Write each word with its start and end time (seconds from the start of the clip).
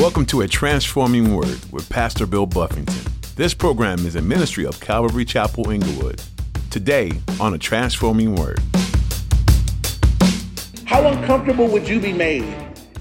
Welcome 0.00 0.24
to 0.26 0.40
A 0.40 0.48
Transforming 0.48 1.36
Word 1.36 1.60
with 1.70 1.86
Pastor 1.90 2.24
Bill 2.24 2.46
Buffington. 2.46 3.12
This 3.36 3.52
program 3.52 4.06
is 4.06 4.16
a 4.16 4.22
ministry 4.22 4.64
of 4.64 4.80
Calvary 4.80 5.26
Chapel 5.26 5.68
Inglewood. 5.68 6.22
Today 6.70 7.12
on 7.38 7.52
A 7.52 7.58
Transforming 7.58 8.34
Word. 8.34 8.60
How 10.86 11.06
uncomfortable 11.06 11.68
would 11.68 11.86
you 11.86 12.00
be 12.00 12.14
made 12.14 12.46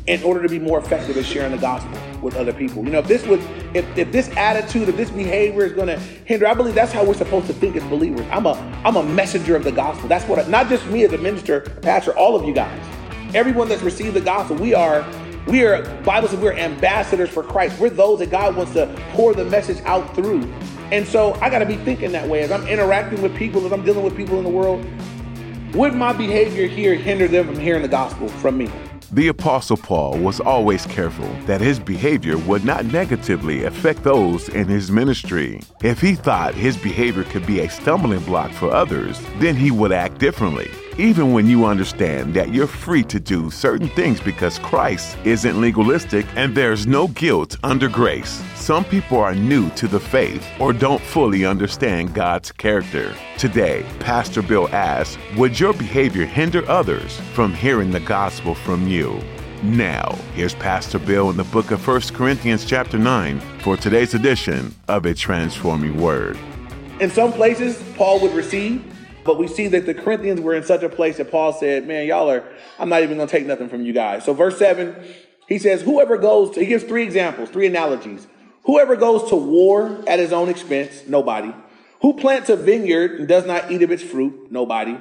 in 0.07 0.21
order 0.23 0.43
to 0.43 0.49
be 0.49 0.59
more 0.59 0.77
effective 0.77 1.15
at 1.15 1.23
sharing 1.23 1.53
the 1.53 1.57
gospel 1.57 1.97
with 2.21 2.35
other 2.35 2.51
people? 2.51 2.83
You 2.83 2.89
know, 2.89 2.99
if 2.99 3.07
this 3.07 3.25
would, 3.27 3.39
if, 3.73 3.85
if 3.97 4.11
this 4.11 4.27
attitude, 4.35 4.89
if 4.89 4.97
this 4.97 5.09
behavior 5.09 5.67
is 5.67 5.75
to 5.75 5.97
hinder, 6.25 6.47
I 6.47 6.53
believe 6.53 6.75
that's 6.75 6.91
how 6.91 7.05
we're 7.05 7.13
supposed 7.13 7.47
to 7.47 7.53
think 7.53 7.77
as 7.77 7.83
believers. 7.83 8.27
I'm 8.29 8.45
a, 8.45 8.55
I'm 8.83 8.97
a 8.97 9.03
messenger 9.03 9.55
of 9.55 9.63
the 9.63 9.71
gospel. 9.71 10.09
That's 10.09 10.27
what, 10.27 10.37
I, 10.37 10.49
not 10.49 10.67
just 10.67 10.85
me 10.87 11.05
as 11.05 11.13
a 11.13 11.17
minister, 11.17 11.61
pastor, 11.61 12.11
all 12.17 12.35
of 12.35 12.43
you 12.43 12.53
guys, 12.53 12.77
everyone 13.33 13.69
that's 13.69 13.83
received 13.83 14.15
the 14.15 14.21
gospel, 14.21 14.57
we 14.57 14.73
are 14.73 15.09
we 15.47 15.65
are, 15.65 15.83
Bible 16.01 16.27
says 16.27 16.39
we're 16.39 16.53
ambassadors 16.53 17.29
for 17.29 17.43
Christ. 17.43 17.79
We're 17.79 17.89
those 17.89 18.19
that 18.19 18.29
God 18.29 18.55
wants 18.55 18.73
to 18.73 18.93
pour 19.11 19.33
the 19.33 19.45
message 19.45 19.81
out 19.85 20.15
through. 20.15 20.43
And 20.91 21.07
so 21.07 21.33
I 21.35 21.49
got 21.49 21.59
to 21.59 21.65
be 21.65 21.77
thinking 21.77 22.11
that 22.11 22.27
way 22.27 22.41
as 22.41 22.51
I'm 22.51 22.67
interacting 22.67 23.21
with 23.21 23.35
people, 23.35 23.65
as 23.65 23.71
I'm 23.71 23.83
dealing 23.83 24.03
with 24.03 24.15
people 24.15 24.37
in 24.37 24.43
the 24.43 24.49
world. 24.49 24.85
Would 25.73 25.93
my 25.93 26.13
behavior 26.13 26.67
here 26.67 26.95
hinder 26.95 27.27
them 27.27 27.45
from 27.45 27.59
hearing 27.59 27.83
the 27.83 27.87
gospel 27.87 28.27
from 28.27 28.57
me? 28.57 28.71
The 29.11 29.29
Apostle 29.29 29.77
Paul 29.77 30.17
was 30.19 30.39
always 30.39 30.85
careful 30.85 31.27
that 31.45 31.61
his 31.61 31.79
behavior 31.79 32.37
would 32.37 32.63
not 32.63 32.85
negatively 32.85 33.63
affect 33.63 34.03
those 34.03 34.49
in 34.49 34.67
his 34.67 34.91
ministry. 34.91 35.61
If 35.83 35.99
he 35.99 36.13
thought 36.13 36.53
his 36.53 36.77
behavior 36.77 37.23
could 37.23 37.45
be 37.45 37.61
a 37.61 37.69
stumbling 37.69 38.19
block 38.21 38.51
for 38.51 38.71
others, 38.71 39.19
then 39.37 39.55
he 39.55 39.71
would 39.71 39.91
act 39.91 40.19
differently 40.19 40.69
even 40.99 41.31
when 41.31 41.47
you 41.47 41.63
understand 41.63 42.33
that 42.33 42.53
you're 42.53 42.67
free 42.67 43.03
to 43.03 43.21
do 43.21 43.49
certain 43.49 43.87
things 43.87 44.19
because 44.19 44.59
Christ 44.59 45.17
isn't 45.23 45.61
legalistic 45.61 46.25
and 46.35 46.53
there's 46.53 46.85
no 46.85 47.07
guilt 47.07 47.55
under 47.63 47.87
grace. 47.87 48.43
Some 48.55 48.83
people 48.83 49.17
are 49.17 49.33
new 49.33 49.69
to 49.71 49.87
the 49.87 49.99
faith 49.99 50.45
or 50.59 50.73
don't 50.73 51.01
fully 51.01 51.45
understand 51.45 52.13
God's 52.13 52.51
character. 52.51 53.15
Today, 53.37 53.85
Pastor 53.99 54.41
Bill 54.41 54.67
asks 54.69 55.17
Would 55.37 55.57
your 55.57 55.71
behavior 55.71 56.25
hinder 56.25 56.69
others 56.69 57.17
from 57.33 57.53
hearing 57.53 57.91
the 57.91 58.01
gospel 58.01 58.53
from 58.53 58.85
you? 58.85 59.21
Now, 59.63 60.17
here's 60.35 60.55
Pastor 60.55 60.99
Bill 60.99 61.29
in 61.29 61.37
the 61.37 61.45
book 61.45 61.71
of 61.71 61.85
1 61.87 62.01
Corinthians, 62.13 62.65
chapter 62.65 62.97
9, 62.97 63.39
for 63.61 63.77
today's 63.77 64.15
edition 64.15 64.75
of 64.89 65.05
A 65.05 65.13
Transforming 65.13 65.99
Word. 65.99 66.37
In 66.99 67.09
some 67.09 67.31
places, 67.31 67.81
Paul 67.95 68.19
would 68.19 68.33
receive 68.33 68.83
but 69.23 69.37
we 69.37 69.47
see 69.47 69.67
that 69.67 69.85
the 69.85 69.93
Corinthians 69.93 70.41
were 70.41 70.53
in 70.53 70.63
such 70.63 70.83
a 70.83 70.89
place 70.89 71.17
that 71.17 71.31
Paul 71.31 71.53
said, 71.53 71.87
Man, 71.87 72.07
y'all 72.07 72.29
are, 72.29 72.43
I'm 72.77 72.89
not 72.89 73.03
even 73.03 73.17
going 73.17 73.27
to 73.27 73.31
take 73.31 73.45
nothing 73.45 73.69
from 73.69 73.85
you 73.85 73.93
guys. 73.93 74.25
So, 74.25 74.33
verse 74.33 74.57
7, 74.57 74.95
he 75.47 75.59
says, 75.59 75.81
Whoever 75.81 76.17
goes 76.17 76.51
to, 76.51 76.59
he 76.61 76.67
gives 76.67 76.83
three 76.83 77.03
examples, 77.03 77.49
three 77.49 77.67
analogies. 77.67 78.27
Whoever 78.63 78.95
goes 78.95 79.29
to 79.29 79.35
war 79.35 80.03
at 80.07 80.19
his 80.19 80.31
own 80.31 80.49
expense, 80.49 81.03
nobody. 81.07 81.53
Who 82.01 82.13
plants 82.13 82.49
a 82.49 82.55
vineyard 82.55 83.19
and 83.19 83.27
does 83.27 83.45
not 83.45 83.71
eat 83.71 83.81
of 83.81 83.91
its 83.91 84.03
fruit, 84.03 84.51
nobody. 84.51 84.97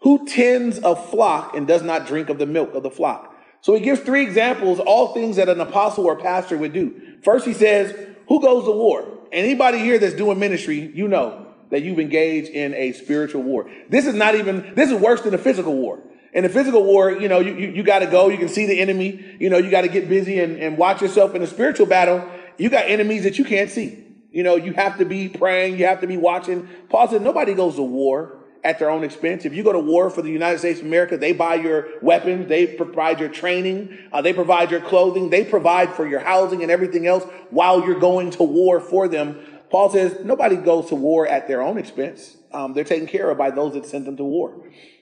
Who 0.00 0.26
tends 0.26 0.78
a 0.78 0.96
flock 0.96 1.54
and 1.54 1.66
does 1.66 1.82
not 1.82 2.06
drink 2.06 2.28
of 2.28 2.38
the 2.38 2.46
milk 2.46 2.74
of 2.74 2.82
the 2.82 2.90
flock. 2.90 3.32
So 3.60 3.74
he 3.74 3.80
gives 3.80 4.00
three 4.00 4.22
examples, 4.22 4.80
all 4.80 5.14
things 5.14 5.36
that 5.36 5.48
an 5.48 5.60
apostle 5.60 6.04
or 6.04 6.16
pastor 6.16 6.58
would 6.58 6.72
do. 6.72 7.00
First, 7.22 7.46
he 7.46 7.52
says, 7.52 7.94
Who 8.26 8.40
goes 8.40 8.64
to 8.64 8.72
war? 8.72 9.06
Anybody 9.30 9.78
here 9.78 9.98
that's 9.98 10.14
doing 10.14 10.38
ministry, 10.38 10.90
you 10.94 11.06
know, 11.08 11.46
that 11.72 11.82
you've 11.82 11.98
engaged 11.98 12.50
in 12.50 12.74
a 12.74 12.92
spiritual 12.92 13.42
war. 13.42 13.68
This 13.88 14.06
is 14.06 14.14
not 14.14 14.34
even, 14.34 14.74
this 14.74 14.90
is 14.90 15.00
worse 15.00 15.22
than 15.22 15.32
a 15.32 15.38
physical 15.38 15.74
war. 15.74 16.00
In 16.34 16.44
a 16.44 16.48
physical 16.48 16.84
war, 16.84 17.10
you 17.10 17.28
know, 17.28 17.40
you, 17.40 17.54
you, 17.54 17.68
you 17.70 17.82
got 17.82 18.00
to 18.00 18.06
go, 18.06 18.28
you 18.28 18.38
can 18.38 18.48
see 18.48 18.66
the 18.66 18.78
enemy, 18.78 19.36
you 19.40 19.48
know, 19.48 19.56
you 19.56 19.70
got 19.70 19.80
to 19.80 19.88
get 19.88 20.06
busy 20.08 20.38
and, 20.38 20.58
and 20.58 20.76
watch 20.76 21.00
yourself. 21.00 21.34
In 21.34 21.42
a 21.42 21.46
spiritual 21.46 21.86
battle, 21.86 22.28
you 22.58 22.68
got 22.68 22.84
enemies 22.86 23.24
that 23.24 23.38
you 23.38 23.44
can't 23.44 23.70
see. 23.70 24.04
You 24.30 24.42
know, 24.42 24.56
you 24.56 24.74
have 24.74 24.98
to 24.98 25.06
be 25.06 25.28
praying, 25.28 25.78
you 25.78 25.86
have 25.86 26.02
to 26.02 26.06
be 26.06 26.18
watching. 26.18 26.68
Paul 26.90 27.08
said, 27.08 27.22
nobody 27.22 27.54
goes 27.54 27.76
to 27.76 27.82
war 27.82 28.38
at 28.64 28.78
their 28.78 28.90
own 28.90 29.02
expense. 29.02 29.44
If 29.44 29.54
you 29.54 29.62
go 29.64 29.72
to 29.72 29.78
war 29.78 30.08
for 30.08 30.22
the 30.22 30.30
United 30.30 30.58
States 30.58 30.80
of 30.80 30.86
America, 30.86 31.16
they 31.16 31.32
buy 31.32 31.56
your 31.56 31.88
weapons, 32.00 32.48
they 32.48 32.66
provide 32.66 33.18
your 33.18 33.28
training, 33.28 33.98
uh, 34.12 34.22
they 34.22 34.32
provide 34.32 34.70
your 34.70 34.80
clothing, 34.80 35.30
they 35.30 35.44
provide 35.44 35.94
for 35.94 36.06
your 36.06 36.20
housing 36.20 36.62
and 36.62 36.70
everything 36.70 37.06
else 37.06 37.24
while 37.50 37.84
you're 37.84 37.98
going 37.98 38.30
to 38.30 38.44
war 38.44 38.78
for 38.78 39.08
them. 39.08 39.44
Paul 39.72 39.88
says 39.88 40.18
nobody 40.22 40.56
goes 40.56 40.90
to 40.90 40.94
war 40.94 41.26
at 41.26 41.48
their 41.48 41.62
own 41.62 41.78
expense. 41.78 42.36
Um, 42.52 42.74
they're 42.74 42.84
taken 42.84 43.06
care 43.08 43.30
of 43.30 43.38
by 43.38 43.50
those 43.50 43.72
that 43.72 43.86
sent 43.86 44.04
them 44.04 44.18
to 44.18 44.24
war. 44.24 44.52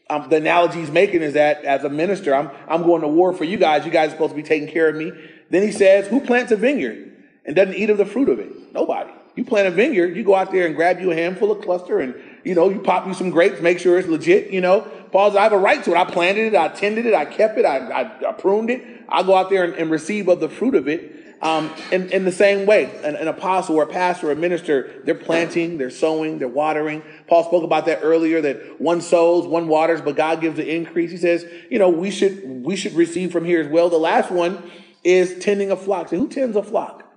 Um, 0.09 0.29
the 0.31 0.37
analogy 0.37 0.79
he's 0.79 0.93
making 0.93 1.23
is 1.23 1.35
that 1.35 1.65
as 1.65 1.83
a 1.83 1.89
minister, 1.89 2.35
I'm, 2.35 2.51
I'm 2.69 2.85
going 2.85 3.03
to 3.03 3.09
war 3.09 3.33
for 3.33 3.43
you 3.43 3.57
guys. 3.57 3.85
You 3.85 3.91
guys 3.91 4.09
are 4.09 4.13
supposed 4.13 4.31
to 4.31 4.37
be 4.37 4.45
taking 4.45 4.69
care 4.69 4.89
of 4.89 4.95
me. 4.95 5.13
Then 5.51 5.63
he 5.63 5.73
says, 5.73 6.07
who 6.07 6.21
plants 6.21 6.53
a 6.53 6.57
vineyard 6.57 7.17
and 7.45 7.57
doesn't 7.57 7.75
eat 7.75 7.91
of 7.91 7.99
the 7.99 8.07
fruit 8.07 8.29
of 8.29 8.39
it? 8.39 8.73
Nobody. 8.73 9.11
You 9.35 9.45
plant 9.45 9.67
a 9.67 9.71
vineyard, 9.73 10.17
you 10.17 10.23
go 10.23 10.35
out 10.35 10.53
there 10.53 10.67
and 10.67 10.77
grab 10.77 11.01
you 11.01 11.11
a 11.11 11.15
handful 11.15 11.51
of 11.51 11.63
cluster 11.63 11.99
and, 11.99 12.15
you 12.45 12.55
know, 12.55 12.69
you 12.69 12.81
pop 12.81 13.07
you 13.07 13.15
some 13.15 13.31
grapes, 13.31 13.61
make 13.61 13.81
sure 13.81 13.99
it's 13.99 14.09
legit, 14.09 14.51
you 14.51 14.61
know. 14.61 14.83
Paul 15.13 15.31
says, 15.31 15.37
I 15.37 15.43
have 15.45 15.53
a 15.53 15.59
right 15.59 15.83
to 15.83 15.91
it. 15.93 15.97
I 15.97 16.05
planted 16.05 16.53
it, 16.53 16.57
I 16.57 16.69
tended 16.69 17.07
it, 17.07 17.15
I 17.15 17.25
kept 17.25 17.59
it, 17.59 17.65
I, 17.65 17.79
I, 17.89 18.29
I 18.29 18.33
pruned 18.33 18.71
it. 18.71 18.85
I 19.09 19.25
go 19.25 19.35
out 19.35 19.51
there 19.51 19.65
and, 19.65 19.75
and 19.75 19.91
receive 19.91 20.29
of 20.29 20.39
the 20.39 20.49
fruit 20.49 20.77
of 20.77 20.87
it. 20.87 21.20
Um, 21.43 21.75
in, 21.91 22.11
in 22.11 22.27
the 22.27 22.33
same 22.33 22.67
way, 22.67 22.95
an, 23.03 23.17
an, 23.17 23.27
apostle 23.27 23.77
or 23.77 23.85
a 23.85 23.87
pastor 23.87 24.29
or 24.29 24.33
a 24.33 24.37
minister, 24.37 25.01
they're 25.05 25.15
planting, 25.15 25.79
they're 25.79 25.89
sowing, 25.89 26.39
they're 26.39 26.49
watering. 26.49 27.03
Paul 27.29 27.45
spoke 27.45 27.65
about 27.65 27.87
that 27.87 28.01
earlier, 28.03 28.43
that 28.43 28.79
one 28.79 29.01
sows, 29.01 29.47
one 29.47 29.67
waters, 29.67 30.03
but 30.03 30.17
God 30.17 30.43
gives 30.43 30.57
the 30.57 30.71
increase. 30.71 31.11
He 31.11 31.17
says, 31.17 31.47
you 31.71 31.79
know, 31.79 31.89
we 31.89 32.11
should, 32.11 32.43
we 32.45 32.77
should 32.77 32.93
receive 32.93 33.33
from 33.33 33.47
here 33.47 33.59
as 33.63 33.69
well. 33.69 33.89
The 33.89 33.97
last 33.97 34.31
one 34.31 34.71
is 35.03 35.39
tending 35.43 35.71
a 35.71 35.77
flock. 35.77 36.11
So 36.11 36.19
who 36.19 36.29
tends 36.29 36.57
a 36.57 36.63
flock? 36.63 37.11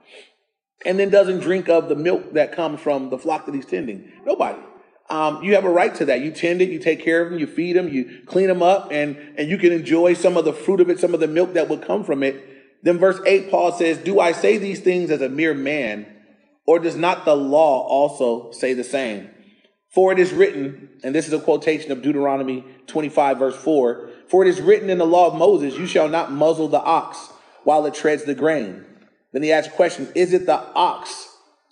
And 0.86 0.98
then 0.98 1.10
doesn't 1.10 1.42
drink 1.42 1.68
of 1.68 1.90
the 1.90 1.96
milk 1.96 2.34
that 2.34 2.56
comes 2.56 2.80
from 2.80 3.10
the 3.10 3.18
flock 3.18 3.46
that 3.46 3.56
he's 3.56 3.66
tending? 3.66 4.10
Nobody. 4.26 4.60
Um, 5.10 5.44
you 5.44 5.56
have 5.56 5.66
a 5.66 5.70
right 5.70 5.94
to 5.96 6.06
that. 6.06 6.22
You 6.22 6.32
tend 6.32 6.62
it, 6.62 6.70
you 6.70 6.80
take 6.80 7.04
care 7.04 7.22
of 7.22 7.30
them, 7.30 7.40
you 7.40 7.48
feed 7.48 7.76
them, 7.76 7.90
you 7.90 8.22
clean 8.26 8.48
them 8.48 8.64
up, 8.64 8.88
and, 8.90 9.18
and 9.38 9.50
you 9.50 9.58
can 9.58 9.74
enjoy 9.74 10.14
some 10.14 10.38
of 10.38 10.46
the 10.46 10.54
fruit 10.54 10.80
of 10.80 10.90
it, 10.90 11.00
some 11.00 11.14
of 11.14 11.20
the 11.20 11.28
milk 11.28 11.54
that 11.56 11.68
would 11.68 11.82
come 11.82 12.06
from 12.06 12.24
it 12.24 12.52
then 12.84 13.00
verse 13.00 13.20
8, 13.26 13.50
Paul 13.50 13.72
says, 13.72 13.98
Do 13.98 14.20
I 14.20 14.34
say 14.34 14.58
these 14.58 14.82
things 14.82 15.10
as 15.10 15.22
a 15.22 15.30
mere 15.30 15.54
man, 15.54 16.06
or 16.66 16.80
does 16.80 16.96
not 16.96 17.26
the 17.26 17.36
law 17.36 17.88
also 17.88 18.52
say 18.52 18.74
the 18.74 18.84
same? 18.84 19.30
For 19.90 20.12
it 20.12 20.20
is 20.20 20.34
written, 20.34 20.90
and 21.04 21.16
this 21.16 21.28
is 21.28 21.34
a 21.34 21.40
quotation 21.40 21.92
of 21.92 22.02
Deuteronomy 22.02 22.66
25, 22.88 23.40
verse 23.40 23.56
4 23.56 24.10
For 24.28 24.46
it 24.46 24.50
is 24.50 24.60
written 24.60 24.90
in 24.90 24.98
the 24.98 25.06
law 25.06 25.28
of 25.28 25.36
Moses, 25.36 25.78
You 25.78 25.88
shall 25.88 26.10
not 26.10 26.32
muzzle 26.32 26.68
the 26.68 26.82
ox 26.82 27.30
while 27.64 27.86
it 27.86 27.94
treads 27.94 28.26
the 28.26 28.36
grain. 28.36 28.86
Then 29.32 29.44
he 29.44 29.52
asks 29.52 29.74
question 29.74 30.10
Is 30.14 30.34
it 30.34 30.46
the 30.46 30.60
ox? 30.76 31.30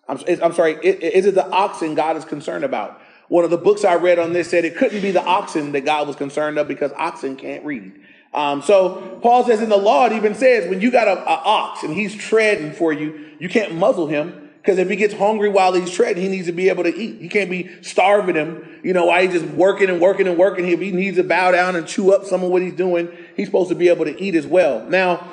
I'm, 0.08 0.20
I'm 0.42 0.54
sorry, 0.54 0.74
is 0.76 1.26
it 1.26 1.36
the 1.36 1.50
oxen 1.50 1.96
God 1.96 2.16
is 2.18 2.26
concerned 2.26 2.64
about? 2.64 3.02
One 3.28 3.46
of 3.46 3.50
the 3.50 3.58
books 3.58 3.86
I 3.86 3.96
read 3.96 4.20
on 4.20 4.34
this 4.34 4.50
said 4.50 4.66
it 4.66 4.76
couldn't 4.76 5.02
be 5.02 5.12
the 5.12 5.24
oxen 5.24 5.72
that 5.72 5.86
God 5.86 6.06
was 6.06 6.18
concerned 6.18 6.58
of 6.58 6.68
because 6.68 6.92
oxen 6.98 7.38
can't 7.38 7.64
read. 7.64 7.94
Um, 8.34 8.62
so 8.62 9.20
Paul 9.22 9.46
says 9.46 9.62
in 9.62 9.70
the 9.70 9.78
law, 9.78 10.06
it 10.06 10.14
even 10.14 10.36
says 10.36 10.70
when 10.70 10.82
you 10.82 10.92
got 10.92 11.08
a, 11.08 11.20
a 11.22 11.42
ox 11.44 11.84
and 11.84 11.94
he's 11.94 12.16
treading 12.16 12.72
for 12.72 12.94
you, 12.94 13.32
you 13.40 13.50
can't 13.50 13.76
muzzle 13.76 14.08
him 14.08 14.50
because 14.62 14.78
if 14.78 14.90
he 14.90 14.96
gets 14.96 15.14
hungry 15.14 15.50
while 15.50 15.74
he's 15.74 15.90
treading, 15.90 16.22
he 16.22 16.30
needs 16.30 16.46
to 16.46 16.54
be 16.54 16.70
able 16.70 16.84
to 16.84 16.96
eat. 16.96 17.20
You 17.20 17.30
can't 17.30 17.50
be 17.50 17.70
starving 17.82 18.36
him, 18.36 18.80
you 18.84 18.94
know, 18.94 19.08
while 19.08 19.22
he's 19.22 19.34
just 19.34 19.54
working 19.54 19.90
and 19.90 20.00
working 20.00 20.28
and 20.28 20.38
working. 20.38 20.68
If 20.68 20.80
he 20.80 20.92
needs 20.92 21.18
to 21.18 21.24
bow 21.24 21.52
down 21.52 21.76
and 21.76 21.88
chew 21.88 22.14
up 22.14 22.26
some 22.26 22.44
of 22.44 22.52
what 22.52 22.62
he's 22.62 22.76
doing, 22.76 23.10
he's 23.36 23.48
supposed 23.48 23.70
to 23.70 23.76
be 23.76 23.90
able 23.90 24.06
to 24.06 24.22
eat 24.22 24.36
as 24.36 24.46
well. 24.46 24.86
Now, 24.86 25.28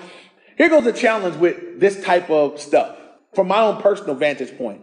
here 0.56 0.68
goes 0.68 0.84
the 0.84 0.92
challenge 0.92 1.36
with 1.36 1.78
this 1.78 2.02
type 2.02 2.30
of 2.30 2.58
stuff. 2.58 2.96
From 3.34 3.48
my 3.48 3.60
own 3.60 3.80
personal 3.80 4.14
vantage 4.14 4.56
point, 4.56 4.80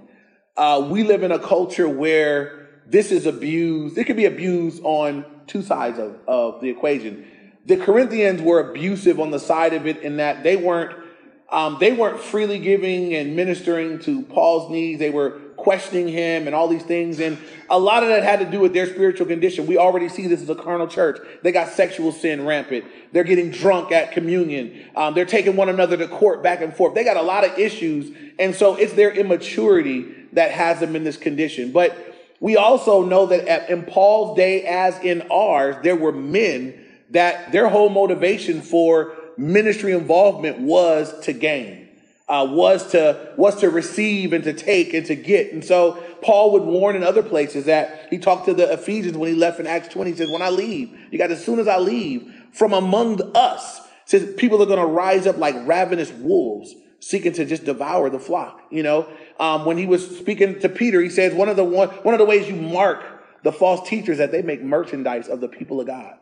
uh, 0.55 0.87
we 0.89 1.03
live 1.03 1.23
in 1.23 1.31
a 1.31 1.39
culture 1.39 1.89
where 1.89 2.69
this 2.85 3.11
is 3.11 3.25
abused. 3.25 3.97
It 3.97 4.05
can 4.05 4.15
be 4.15 4.25
abused 4.25 4.81
on 4.83 5.25
two 5.47 5.63
sides 5.63 5.99
of, 5.99 6.17
of 6.27 6.61
the 6.61 6.69
equation 6.69 7.25
the 7.65 7.77
Corinthians 7.77 8.41
were 8.41 8.59
abusive 8.59 9.19
on 9.19 9.31
the 9.31 9.39
side 9.39 9.73
of 9.73 9.87
it 9.87 9.97
in 9.97 10.17
that 10.17 10.43
they 10.43 10.55
weren't 10.55 11.03
um, 11.51 11.77
they 11.79 11.93
weren't 11.93 12.19
freely 12.19 12.57
giving 12.57 13.13
and 13.13 13.35
ministering 13.35 13.99
to 13.99 14.23
Paul's 14.23 14.69
needs. 14.71 14.99
They 14.99 15.11
were 15.11 15.39
questioning 15.55 16.07
him 16.07 16.47
and 16.47 16.55
all 16.55 16.67
these 16.67 16.83
things. 16.83 17.19
And 17.19 17.37
a 17.69 17.77
lot 17.77 18.01
of 18.01 18.09
that 18.09 18.23
had 18.23 18.39
to 18.39 18.45
do 18.45 18.59
with 18.59 18.73
their 18.73 18.87
spiritual 18.87 19.27
condition. 19.27 19.67
We 19.67 19.77
already 19.77 20.09
see 20.09 20.25
this 20.27 20.41
as 20.41 20.49
a 20.49 20.55
carnal 20.55 20.87
church. 20.87 21.19
They 21.43 21.51
got 21.51 21.69
sexual 21.69 22.11
sin 22.11 22.45
rampant. 22.45 22.85
They're 23.11 23.23
getting 23.23 23.51
drunk 23.51 23.91
at 23.91 24.11
communion. 24.11 24.85
Um, 24.95 25.13
they're 25.13 25.23
taking 25.23 25.55
one 25.55 25.69
another 25.69 25.95
to 25.97 26.07
court 26.07 26.41
back 26.41 26.61
and 26.61 26.75
forth. 26.75 26.95
They 26.95 27.03
got 27.03 27.15
a 27.15 27.21
lot 27.21 27.45
of 27.45 27.57
issues. 27.59 28.15
And 28.39 28.55
so 28.55 28.75
it's 28.75 28.93
their 28.93 29.11
immaturity 29.11 30.13
that 30.33 30.51
has 30.51 30.79
them 30.79 30.95
in 30.95 31.03
this 31.03 31.15
condition. 31.15 31.71
But 31.71 31.95
we 32.39 32.57
also 32.57 33.03
know 33.03 33.27
that 33.27 33.69
in 33.69 33.83
Paul's 33.83 34.35
day, 34.35 34.63
as 34.63 34.99
in 34.99 35.21
ours, 35.31 35.75
there 35.83 35.95
were 35.95 36.11
men 36.11 36.84
that 37.11 37.51
their 37.51 37.69
whole 37.69 37.89
motivation 37.89 38.61
for 38.61 39.15
ministry 39.37 39.91
involvement 39.93 40.59
was 40.59 41.17
to 41.21 41.33
gain, 41.33 41.87
uh, 42.27 42.47
was 42.49 42.91
to 42.91 43.33
was 43.37 43.59
to 43.61 43.69
receive 43.69 44.33
and 44.33 44.43
to 44.43 44.53
take 44.53 44.93
and 44.93 45.05
to 45.05 45.15
get. 45.15 45.53
And 45.53 45.63
so 45.63 46.03
Paul 46.21 46.51
would 46.53 46.63
warn 46.63 46.95
in 46.95 47.03
other 47.03 47.23
places 47.23 47.65
that 47.65 48.07
he 48.09 48.17
talked 48.17 48.45
to 48.45 48.53
the 48.53 48.71
Ephesians 48.71 49.17
when 49.17 49.29
he 49.29 49.35
left 49.35 49.59
in 49.59 49.67
Acts 49.67 49.89
20. 49.89 50.11
He 50.11 50.17
says, 50.17 50.31
"When 50.31 50.41
I 50.41 50.49
leave, 50.49 50.89
you 51.11 51.17
got 51.17 51.31
as 51.31 51.43
soon 51.43 51.59
as 51.59 51.67
I 51.67 51.77
leave 51.77 52.31
from 52.51 52.73
among 52.73 53.21
us, 53.35 53.81
says 54.05 54.33
people 54.37 54.61
are 54.61 54.65
going 54.65 54.79
to 54.79 54.85
rise 54.85 55.27
up 55.27 55.37
like 55.37 55.55
ravenous 55.67 56.11
wolves." 56.11 56.75
seeking 57.05 57.33
to 57.33 57.45
just 57.45 57.65
devour 57.65 58.09
the 58.09 58.17
flock. 58.17 58.61
You 58.71 58.81
know, 58.81 59.07
um, 59.39 59.65
when 59.65 59.77
he 59.77 59.85
was 59.85 60.17
speaking 60.17 60.59
to 60.61 60.69
Peter, 60.69 60.99
he 61.01 61.09
says 61.09 61.35
one 61.35 61.49
of 61.49 61.55
the 61.55 61.63
one, 61.63 61.89
one 61.89 62.15
of 62.15 62.19
the 62.19 62.25
ways 62.25 62.49
you 62.49 62.55
mark 62.55 63.03
the 63.43 63.51
false 63.51 63.87
teachers 63.87 64.17
that 64.17 64.31
they 64.31 64.41
make 64.41 64.63
merchandise 64.63 65.27
of 65.27 65.39
the 65.39 65.47
people 65.47 65.79
of 65.79 65.85
God, 65.85 66.15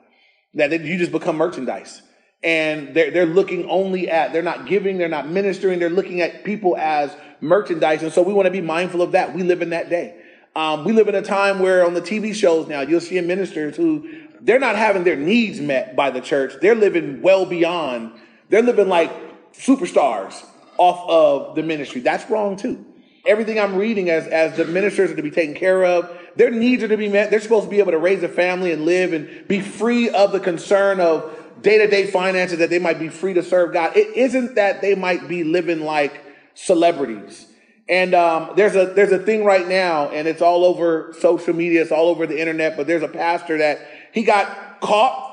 that 0.54 0.70
they, 0.70 0.80
you 0.80 0.98
just 0.98 1.12
become 1.12 1.38
merchandise. 1.38 2.02
And 2.44 2.94
they're, 2.94 3.12
they're 3.12 3.26
looking 3.26 3.70
only 3.70 4.10
at, 4.10 4.34
they're 4.34 4.42
not 4.42 4.66
giving, 4.66 4.98
they're 4.98 5.08
not 5.08 5.30
ministering, 5.30 5.80
they're 5.80 5.90
looking 5.90 6.22
at 6.22 6.44
people 6.44 6.76
as 6.76 7.16
merchandise. 7.40 8.04
And 8.04 8.12
so 8.12 8.22
we 8.22 8.34
want 8.34 8.48
to 8.48 8.52
be 8.52 8.62
mindful 8.62 9.02
of 9.02 9.14
that. 9.14 9.34
We 9.34 9.44
live 9.44 9.62
in 9.62 9.70
that 9.70 9.90
day. 9.90 10.20
Um, 10.56 10.84
we 10.84 10.92
live 10.94 11.08
in 11.08 11.16
a 11.16 11.22
time 11.22 11.60
where 11.60 11.86
on 11.86 11.94
the 11.94 12.02
TV 12.02 12.36
shows 12.36 12.68
now, 12.68 12.82
you'll 12.82 13.02
see 13.02 13.20
ministers 13.22 13.76
who 13.76 14.08
they're 14.42 14.60
not 14.60 14.76
having 14.76 15.04
their 15.04 15.16
needs 15.16 15.60
met 15.60 15.96
by 15.96 16.12
the 16.12 16.22
church. 16.22 16.54
They're 16.62 16.76
living 16.76 17.22
well 17.22 17.46
beyond, 17.46 18.14
they're 18.50 18.62
living 18.62 18.90
like 18.90 19.12
superstars 19.54 20.44
off 20.78 21.10
of 21.10 21.56
the 21.56 21.64
ministry. 21.64 22.02
That's 22.02 22.30
wrong 22.30 22.58
too. 22.58 22.86
Everything 23.26 23.58
I'm 23.60 23.76
reading 23.76 24.10
as, 24.10 24.28
as 24.28 24.58
the 24.58 24.66
ministers 24.66 25.12
are 25.12 25.16
to 25.16 25.22
be 25.22 25.32
taken 25.32 25.56
care 25.56 25.86
of, 25.86 26.10
their 26.36 26.52
needs 26.52 26.84
are 26.84 26.88
to 26.88 26.98
be 26.98 27.10
met. 27.10 27.30
They're 27.30 27.40
supposed 27.40 27.66
to 27.66 27.70
be 27.70 27.80
able 27.80 27.92
to 27.92 27.98
raise 27.98 28.24
a 28.24 28.30
family 28.30 28.72
and 28.72 28.86
live 28.86 29.14
and 29.14 29.48
be 29.48 29.62
free 29.62 30.10
of 30.10 30.32
the 30.32 30.40
concern 30.40 31.00
of 31.00 31.32
day 31.62 31.78
to 31.78 31.88
day 31.88 32.08
finances, 32.08 32.60
that 32.60 32.70
they 32.70 32.80
might 32.80 33.00
be 33.00 33.10
free 33.10 33.34
to 33.34 33.44
serve 33.44 33.74
God. 33.74 33.96
It 33.96 34.16
isn't 34.16 34.56
that 34.56 34.82
they 34.82 34.96
might 34.96 35.28
be 35.28 35.44
living 35.44 35.82
like 35.82 36.22
celebrities. 36.54 37.48
And 37.88 38.14
um, 38.14 38.52
there's 38.56 38.76
a 38.76 38.88
there's 38.94 39.12
a 39.12 39.20
thing 39.20 39.44
right 39.44 39.68
now, 39.68 40.10
and 40.10 40.28
it's 40.28 40.42
all 40.42 40.64
over 40.64 41.14
social 41.20 41.54
media, 41.54 41.82
it's 41.82 41.92
all 41.92 42.08
over 42.08 42.26
the 42.26 42.40
internet. 42.40 42.78
But 42.78 42.88
there's 42.88 43.04
a 43.04 43.08
pastor 43.08 43.58
that 43.58 43.80
he 44.14 44.24
got 44.24 44.80
caught 44.80 45.32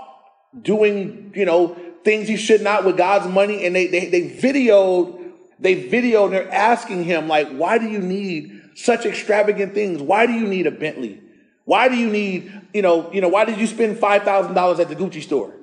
doing, 0.61 1.33
you 1.35 1.45
know, 1.45 1.77
things 2.05 2.27
he 2.27 2.37
should 2.37 2.63
not 2.63 2.85
with 2.85 2.97
God's 2.97 3.33
money, 3.33 3.65
and 3.65 3.75
they 3.75 3.87
they, 3.87 4.07
they 4.07 4.31
videoed 4.31 5.21
they 5.61 5.89
videoed. 5.89 6.31
They're 6.31 6.53
asking 6.53 7.05
him 7.05 7.29
like, 7.29 7.51
why 7.51 7.79
do 7.79 7.89
you 7.89 8.01
need 8.01 8.60
such 8.75 9.07
extravagant 9.07 9.75
things? 9.75 10.01
Why 10.01 10.27
do 10.27 10.33
you 10.33 10.47
need 10.47 10.67
a 10.67 10.71
Bentley? 10.71 11.21
Why 11.65 11.89
do 11.89 11.97
you 11.97 12.11
need, 12.11 12.53
you 12.75 12.83
know, 12.83 13.13
you 13.13 13.21
know, 13.21 13.29
why 13.29 13.45
did 13.45 13.59
you 13.59 13.67
spend 13.67 13.99
five 13.99 14.23
thousand 14.23 14.55
dollars 14.55 14.81
at 14.81 14.89
the 14.89 14.97
Gucci 14.97 15.23
store? 15.23 15.55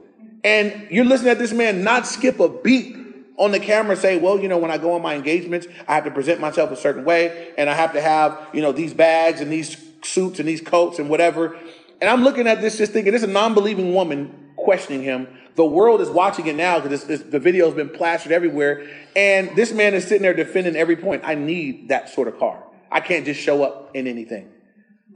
And 0.44 0.88
you're 0.90 1.06
listening 1.06 1.32
at 1.32 1.40
this 1.40 1.52
man 1.52 1.84
not 1.84 2.08
skip 2.08 2.40
a 2.40 2.48
beat 2.48 2.96
on 3.38 3.52
the 3.52 3.60
camera 3.60 3.96
say, 3.96 4.18
well, 4.18 4.40
you 4.40 4.48
know, 4.48 4.58
when 4.58 4.72
I 4.72 4.78
go 4.78 4.94
on 4.94 5.02
my 5.02 5.16
engagements, 5.16 5.68
I 5.88 5.96
have 5.96 6.06
to 6.06 6.12
present 6.12 6.40
myself 6.40 6.72
a 6.72 6.76
certain 6.76 7.06
way 7.06 7.54
and 7.58 7.70
I 7.70 7.74
have 7.74 7.94
to 7.94 8.02
have, 8.02 8.48
you 8.54 8.62
know, 8.62 8.72
these 8.72 8.94
bags 8.94 9.42
and 9.42 9.52
these 9.52 9.78
suits 10.02 10.40
and 10.40 10.48
these 10.48 10.62
coats 10.62 11.00
and 11.00 11.10
whatever. 11.10 11.58
And 12.02 12.10
I'm 12.10 12.24
looking 12.24 12.48
at 12.48 12.62
this 12.62 12.78
just 12.78 12.94
thinking, 12.94 13.14
this 13.14 13.24
is 13.24 13.30
a 13.30 13.32
non 13.32 13.54
believing 13.54 13.94
woman 13.94 14.52
questioning 14.56 15.04
him. 15.04 15.28
The 15.56 15.66
world 15.66 16.02
is 16.02 16.10
watching 16.10 16.46
it 16.48 16.56
now 16.56 16.80
because 16.80 17.04
the 17.06 17.40
video's 17.40 17.74
been 17.74 17.90
plastered 17.90 18.32
everywhere. 18.32 18.88
And 19.16 19.56
this 19.56 19.72
man 19.72 19.96
is 19.96 20.04
sitting 20.04 20.22
there 20.22 20.36
defending 20.36 20.76
every 20.76 20.96
point. 20.96 21.24
I 21.26 21.34
need 21.36 21.90
that 21.90 22.10
sort 22.10 22.28
of 22.28 22.38
car. 22.38 22.64
I 22.92 23.00
can't 23.00 23.26
just 23.26 23.40
show 23.40 23.64
up 23.64 23.92
in 23.96 24.08
anything. 24.08 24.50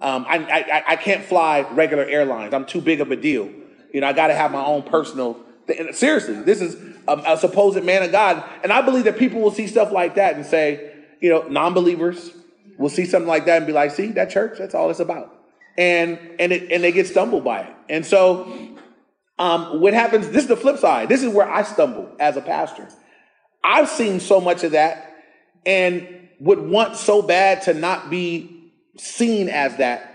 Um, 0.01 0.25
I, 0.27 0.37
I, 0.37 0.83
I 0.93 0.95
can't 0.95 1.23
fly 1.23 1.61
regular 1.61 2.03
airlines. 2.03 2.53
I'm 2.53 2.65
too 2.65 2.81
big 2.81 3.01
of 3.01 3.11
a 3.11 3.15
deal. 3.15 3.49
You 3.93 4.01
know, 4.01 4.07
I 4.07 4.13
got 4.13 4.27
to 4.27 4.33
have 4.33 4.51
my 4.51 4.63
own 4.63 4.83
personal. 4.83 5.39
Thing. 5.67 5.93
Seriously, 5.93 6.41
this 6.41 6.59
is 6.59 6.75
a, 7.07 7.33
a 7.33 7.37
supposed 7.37 7.81
man 7.83 8.03
of 8.03 8.11
God. 8.11 8.43
And 8.63 8.73
I 8.73 8.81
believe 8.81 9.03
that 9.03 9.17
people 9.17 9.41
will 9.41 9.51
see 9.51 9.67
stuff 9.67 9.91
like 9.91 10.15
that 10.15 10.35
and 10.35 10.45
say, 10.45 10.95
you 11.19 11.29
know, 11.29 11.47
non 11.47 11.73
believers 11.73 12.31
will 12.77 12.89
see 12.89 13.05
something 13.05 13.27
like 13.27 13.45
that 13.45 13.57
and 13.57 13.67
be 13.67 13.73
like, 13.73 13.91
see, 13.91 14.07
that 14.07 14.31
church, 14.31 14.57
that's 14.57 14.73
all 14.73 14.89
it's 14.89 14.99
about. 14.99 15.37
And 15.77 16.19
and 16.39 16.51
it 16.51 16.71
and 16.71 16.83
they 16.83 16.91
get 16.91 17.07
stumbled 17.07 17.43
by 17.43 17.61
it. 17.61 17.75
And 17.89 18.05
so 18.05 18.51
um, 19.37 19.81
what 19.81 19.93
happens, 19.93 20.29
this 20.29 20.43
is 20.43 20.47
the 20.47 20.57
flip 20.57 20.77
side. 20.77 21.09
This 21.09 21.23
is 21.23 21.33
where 21.33 21.49
I 21.49 21.63
stumble 21.63 22.09
as 22.19 22.37
a 22.37 22.41
pastor. 22.41 22.87
I've 23.63 23.89
seen 23.89 24.19
so 24.19 24.41
much 24.41 24.63
of 24.63 24.71
that 24.71 25.15
and 25.65 26.20
would 26.41 26.59
want 26.59 26.97
so 26.97 27.21
bad 27.21 27.61
to 27.63 27.73
not 27.73 28.09
be 28.09 28.71
seen 28.97 29.47
as 29.47 29.77
that 29.77 30.11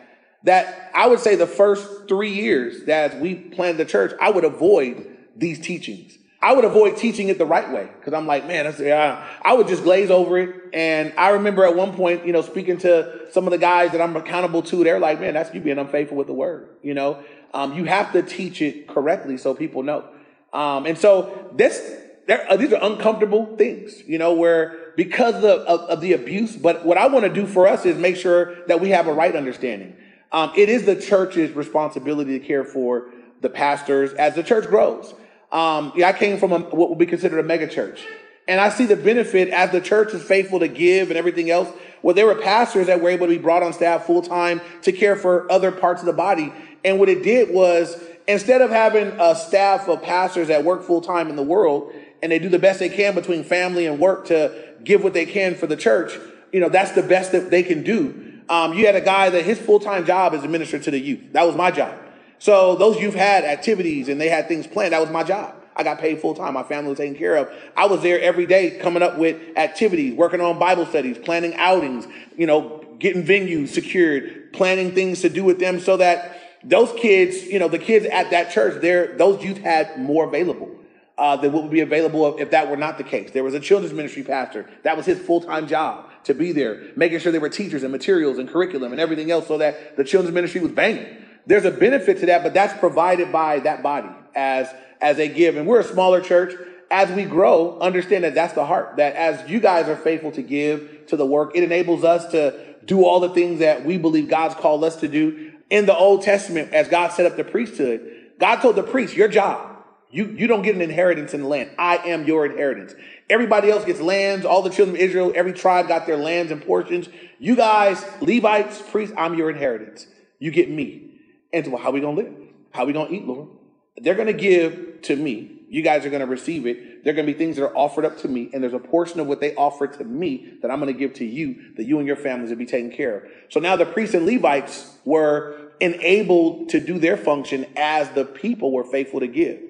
that 0.47 0.93
I 0.95 1.09
would 1.09 1.19
say 1.19 1.35
the 1.35 1.47
first 1.47 2.09
three 2.09 2.33
years 2.33 2.85
that 2.85 3.21
we 3.21 3.35
planted 3.35 3.79
the 3.79 3.85
church, 3.85 4.13
I 4.21 4.31
would 4.31 4.45
avoid 4.45 5.17
these 5.35 5.59
teachings. 5.59 6.17
I 6.41 6.53
would 6.53 6.65
avoid 6.65 6.97
teaching 6.97 7.29
it 7.29 7.39
the 7.39 7.47
right 7.47 7.69
way 7.73 7.89
because 7.99 8.15
I'm 8.15 8.27
like, 8.27 8.47
man, 8.47 8.65
that's, 8.65 8.79
yeah. 8.79 9.27
I 9.45 9.55
would 9.55 9.67
just 9.67 9.83
glaze 9.83 10.11
over 10.11 10.39
it. 10.39 10.55
And 10.73 11.13
I 11.19 11.31
remember 11.31 11.65
at 11.65 11.75
one 11.75 11.95
point, 11.95 12.25
you 12.25 12.33
know, 12.33 12.43
speaking 12.43 12.79
to 12.79 13.27
some 13.33 13.47
of 13.47 13.51
the 13.51 13.59
guys 13.59 13.91
that 13.93 14.01
I'm 14.01 14.15
accountable 14.15 14.63
to, 14.63 14.85
they're 14.85 15.01
like, 15.01 15.21
man, 15.21 15.35
that's 15.35 15.53
you 15.53 15.61
being 15.61 15.79
unfaithful 15.79 16.17
with 16.17 16.29
the 16.29 16.35
word. 16.35 16.69
You 16.83 16.95
know, 16.95 17.25
um, 17.53 17.75
you 17.75 17.85
have 17.85 18.13
to 18.13 18.23
teach 18.23 18.63
it 18.63 18.87
correctly 18.87 19.39
so 19.39 19.55
people 19.55 19.83
know. 19.83 20.05
Um, 20.53 20.87
and 20.87 20.97
so 20.97 21.51
this, 21.57 22.01
uh, 22.29 22.57
these 22.57 22.73
are 22.73 22.83
uncomfortable 22.83 23.57
things, 23.57 24.03
you 24.07 24.19
know, 24.19 24.35
where 24.35 24.93
because 24.97 25.37
of, 25.37 25.45
of, 25.45 25.81
of 25.89 26.01
the 26.01 26.13
abuse. 26.13 26.57
But 26.57 26.85
what 26.85 26.99
I 26.99 27.07
want 27.07 27.25
to 27.25 27.33
do 27.33 27.47
for 27.47 27.69
us 27.69 27.85
is 27.87 27.97
make 27.97 28.17
sure 28.17 28.67
that 28.67 28.81
we 28.81 28.91
have 28.91 29.07
a 29.07 29.13
right 29.13 29.35
understanding. 29.35 29.97
Um, 30.33 30.53
it 30.57 30.69
is 30.69 30.85
the 30.85 30.97
church's 30.97 31.53
responsibility 31.53 32.39
to 32.39 32.45
care 32.45 32.65
for 32.65 33.11
the 33.43 33.49
pastors 33.49 34.13
as 34.15 34.35
the 34.35 34.43
church 34.43 34.67
grows. 34.67 35.15
Um, 35.53 35.93
yeah, 35.95 36.09
I 36.09 36.13
came 36.13 36.39
from 36.39 36.53
a, 36.53 36.59
what 36.59 36.91
would 36.91 36.99
be 36.99 37.07
considered 37.07 37.39
a 37.39 37.43
mega 37.45 37.69
church. 37.69 38.05
And 38.49 38.61
I 38.61 38.69
see 38.69 38.87
the 38.87 38.97
benefit 38.97 39.49
as 39.49 39.71
the 39.73 39.81
church 39.81 40.15
is 40.15 40.23
faithful 40.23 40.61
to 40.61 40.69
give 40.69 41.11
and 41.11 41.19
everything 41.19 41.51
else. 41.51 41.69
Well, 42.03 42.15
there 42.15 42.27
were 42.27 42.37
pastors 42.37 42.87
that 42.87 43.01
were 43.01 43.11
able 43.11 43.27
to 43.27 43.33
be 43.33 43.39
brought 43.39 43.63
on 43.63 43.73
staff 43.73 44.07
full 44.07 44.23
time 44.23 44.61
to 44.83 44.93
care 44.93 45.17
for 45.17 45.51
other 45.51 45.73
parts 45.73 46.01
of 46.03 46.07
the 46.07 46.13
body. 46.13 46.53
And 46.85 47.01
what 47.01 47.09
it 47.09 47.23
did 47.25 47.53
was 47.53 48.01
instead 48.29 48.61
of 48.61 48.71
having 48.71 49.09
a 49.19 49.35
staff 49.35 49.89
of 49.89 50.03
pastors 50.03 50.49
that 50.49 50.65
work 50.65 50.85
full 50.85 51.01
time 51.01 51.29
in 51.29 51.37
the 51.37 51.43
world 51.43 51.93
and 52.27 52.33
they 52.33 52.41
do 52.41 52.49
the 52.49 52.59
best 52.59 52.81
they 52.81 52.89
can 52.89 53.15
between 53.15 53.45
family 53.45 53.87
and 53.87 54.01
work 54.01 54.27
to 54.27 54.53
give 54.83 55.05
what 55.05 55.13
they 55.13 55.25
can 55.25 55.55
for 55.55 55.69
the 55.69 55.77
church, 55.77 56.19
you 56.51 56.59
know, 56.59 56.69
that's 56.69 56.91
the 56.91 57.03
best 57.05 57.31
that 57.31 57.53
they 57.53 57.63
can 57.63 57.85
do. 57.85 58.41
Um, 58.49 58.75
you 58.75 58.85
had 58.85 58.97
a 58.97 59.01
guy 59.01 59.31
that 59.31 59.45
his 59.45 59.61
full 59.61 59.79
time 59.79 60.05
job 60.05 60.35
is 60.35 60.43
to 60.43 60.49
minister 60.49 60.77
to 60.77 60.91
the 60.91 60.99
youth. 60.99 61.21
That 61.35 61.47
was 61.47 61.55
my 61.55 61.71
job. 61.71 61.97
So 62.41 62.75
those 62.75 62.99
youth 62.99 63.15
had 63.15 63.45
activities 63.45 64.09
and 64.09 64.21
they 64.21 64.29
had 64.29 64.49
things 64.49 64.67
planned. 64.67 64.93
That 64.93 65.01
was 65.01 65.11
my 65.11 65.23
job. 65.23 65.55
I 65.77 65.85
got 65.85 66.01
paid 66.01 66.21
full 66.21 66.35
time. 66.35 66.55
My 66.55 66.65
family 66.65 66.89
was 66.89 66.99
taken 66.99 67.15
care 67.15 67.37
of. 67.37 67.49
I 67.77 67.87
was 67.87 68.03
there 68.03 68.21
every 68.21 68.47
day 68.47 68.77
coming 68.81 69.05
up 69.05 69.19
with 69.19 69.41
activities, 69.57 70.15
working 70.15 70.41
on 70.41 70.59
Bible 70.59 70.87
studies, 70.87 71.19
planning 71.19 71.55
outings, 71.55 72.09
you 72.37 72.49
know, 72.49 72.85
getting 72.99 73.25
venues 73.25 73.69
secured, 73.69 74.53
planning 74.53 74.97
things 74.97 75.21
to 75.21 75.29
do 75.29 75.45
with 75.45 75.61
them 75.61 75.79
so 75.79 75.97
that 75.99 76.41
those 76.65 76.93
kids, 76.95 77.45
you 77.45 77.61
know, 77.61 77.69
the 77.69 77.79
kids 77.79 78.05
at 78.07 78.31
that 78.31 78.51
church, 78.51 78.83
there, 78.83 79.17
those 79.17 79.45
youth 79.45 79.59
had 79.59 80.01
more 80.01 80.25
available. 80.25 80.77
Uh, 81.19 81.35
than 81.35 81.51
what 81.51 81.63
would 81.63 81.73
be 81.73 81.81
available 81.81 82.37
if 82.37 82.51
that 82.51 82.69
were 82.69 82.77
not 82.77 82.99
the 82.99 83.05
case. 83.05 83.31
There 83.31 83.43
was 83.43 83.55
a 83.55 83.61
children's 83.61 83.95
ministry 83.95 84.23
pastor. 84.23 84.69
That 84.83 84.99
was 84.99 85.07
his 85.07 85.19
full-time 85.19 85.67
job 85.67 86.11
to 86.25 86.35
be 86.35 86.53
there, 86.53 86.93
making 86.95 87.21
sure 87.21 87.33
there 87.33 87.41
were 87.41 87.49
teachers 87.49 87.83
and 87.83 87.91
materials 87.91 88.37
and 88.37 88.47
curriculum 88.47 88.93
and 88.93 89.01
everything 89.01 89.31
else 89.31 89.47
so 89.47 89.57
that 89.57 89.97
the 89.97 90.05
children's 90.05 90.35
ministry 90.35 90.61
was 90.61 90.73
banging. 90.73 91.07
There's 91.47 91.65
a 91.65 91.71
benefit 91.71 92.21
to 92.21 92.27
that, 92.27 92.43
but 92.43 92.53
that's 92.53 92.79
provided 92.79 93.33
by 93.33 93.61
that 93.61 93.83
body 93.83 94.11
as, 94.35 94.69
as 95.01 95.17
they 95.17 95.29
give. 95.29 95.57
And 95.57 95.67
we're 95.67 95.81
a 95.81 95.85
smaller 95.85 96.21
church. 96.21 96.55
As 96.91 97.11
we 97.11 97.25
grow, 97.25 97.79
understand 97.81 98.25
that 98.25 98.35
that's 98.35 98.53
the 98.53 98.67
heart, 98.67 98.97
that 98.99 99.17
as 99.17 99.49
you 99.49 99.59
guys 99.59 99.89
are 99.89 99.97
faithful 99.97 100.33
to 100.33 100.43
give 100.43 101.07
to 101.07 101.17
the 101.17 101.25
work, 101.25 101.53
it 101.57 101.65
enables 101.65 102.05
us 102.05 102.31
to 102.33 102.77
do 102.85 103.07
all 103.07 103.21
the 103.21 103.31
things 103.31 103.61
that 103.61 103.87
we 103.87 103.97
believe 103.97 104.29
God's 104.29 104.55
called 104.55 104.85
us 104.85 104.97
to 104.97 105.09
do. 105.09 105.53
In 105.71 105.87
the 105.87 105.97
Old 105.97 106.23
Testament, 106.23 106.75
as 106.75 106.89
God 106.89 107.13
set 107.13 107.25
up 107.25 107.37
the 107.37 107.43
priesthood, 107.43 108.33
God 108.39 108.61
told 108.61 108.77
the 108.77 108.83
priest, 108.83 109.17
your 109.17 109.29
job, 109.29 109.66
you, 110.11 110.27
you 110.27 110.47
don't 110.47 110.63
get 110.63 110.75
an 110.75 110.81
inheritance 110.81 111.35
in 111.35 111.43
the 111.43 111.49
land. 111.49 111.71
I 111.79 111.97
am 111.99 112.25
your 112.25 112.47
inheritance. 112.47 112.95
Everybody 113.29 113.71
else 113.71 113.85
gets 113.85 114.01
lands. 114.01 114.45
All 114.47 114.63
the 114.63 114.71
children 114.71 114.97
of 114.97 115.03
Israel, 115.03 115.33
every 115.35 115.53
tribe 115.53 115.89
got 115.89 116.07
their 116.07 116.17
lands 116.17 116.53
and 116.53 116.65
portions. 116.65 117.09
You 117.39 117.57
guys, 117.57 118.05
Levites, 118.21 118.83
priests, 118.91 119.15
I'm 119.19 119.35
your 119.35 119.51
inheritance. 119.51 120.07
You 120.39 120.51
get 120.51 120.71
me. 120.71 121.11
And 121.53 121.65
so, 121.65 121.73
well, 121.73 121.83
how 121.83 121.91
we 121.91 122.01
gonna 122.01 122.17
live? 122.17 122.33
How 122.71 122.85
we 122.85 122.93
gonna 122.93 123.11
eat, 123.11 123.27
Lord? 123.27 123.49
They're 123.97 124.15
gonna 124.15 124.33
give 124.33 125.03
to 125.03 125.17
me. 125.17 125.53
You 125.69 125.83
guys 125.83 126.07
are 126.07 126.11
gonna 126.11 126.27
receive 126.27 126.67
it. 126.67 127.03
There 127.03 127.13
are 127.13 127.17
gonna 127.17 127.27
be 127.27 127.33
things 127.33 127.57
that 127.57 127.65
are 127.65 127.77
offered 127.77 128.05
up 128.05 128.19
to 128.19 128.29
me, 128.29 128.51
and 128.53 128.63
there's 128.63 128.75
a 128.75 128.79
portion 128.79 129.19
of 129.19 129.27
what 129.27 129.41
they 129.41 129.55
offer 129.57 129.87
to 129.87 130.05
me 130.05 130.59
that 130.63 130.71
I'm 130.71 130.79
gonna 130.79 130.93
give 130.93 131.15
to 131.15 131.25
you, 131.25 131.73
that 131.77 131.85
you 131.85 131.99
and 131.99 132.07
your 132.07 132.17
families 132.17 132.51
will 132.51 132.59
be 132.59 132.67
taken 132.67 132.91
care 132.91 133.17
of. 133.17 133.23
So 133.49 133.59
now 133.59 133.75
the 133.75 133.87
priests 133.87 134.15
and 134.15 134.27
Levites 134.27 134.97
were 135.05 135.73
enabled 135.81 136.69
to 136.71 136.81
do 136.81 136.99
their 136.99 137.17
function 137.17 137.67
as 137.77 138.09
the 138.11 138.25
people 138.25 138.73
were 138.73 138.85
faithful 138.85 139.21
to 139.21 139.27
give. 139.27 139.61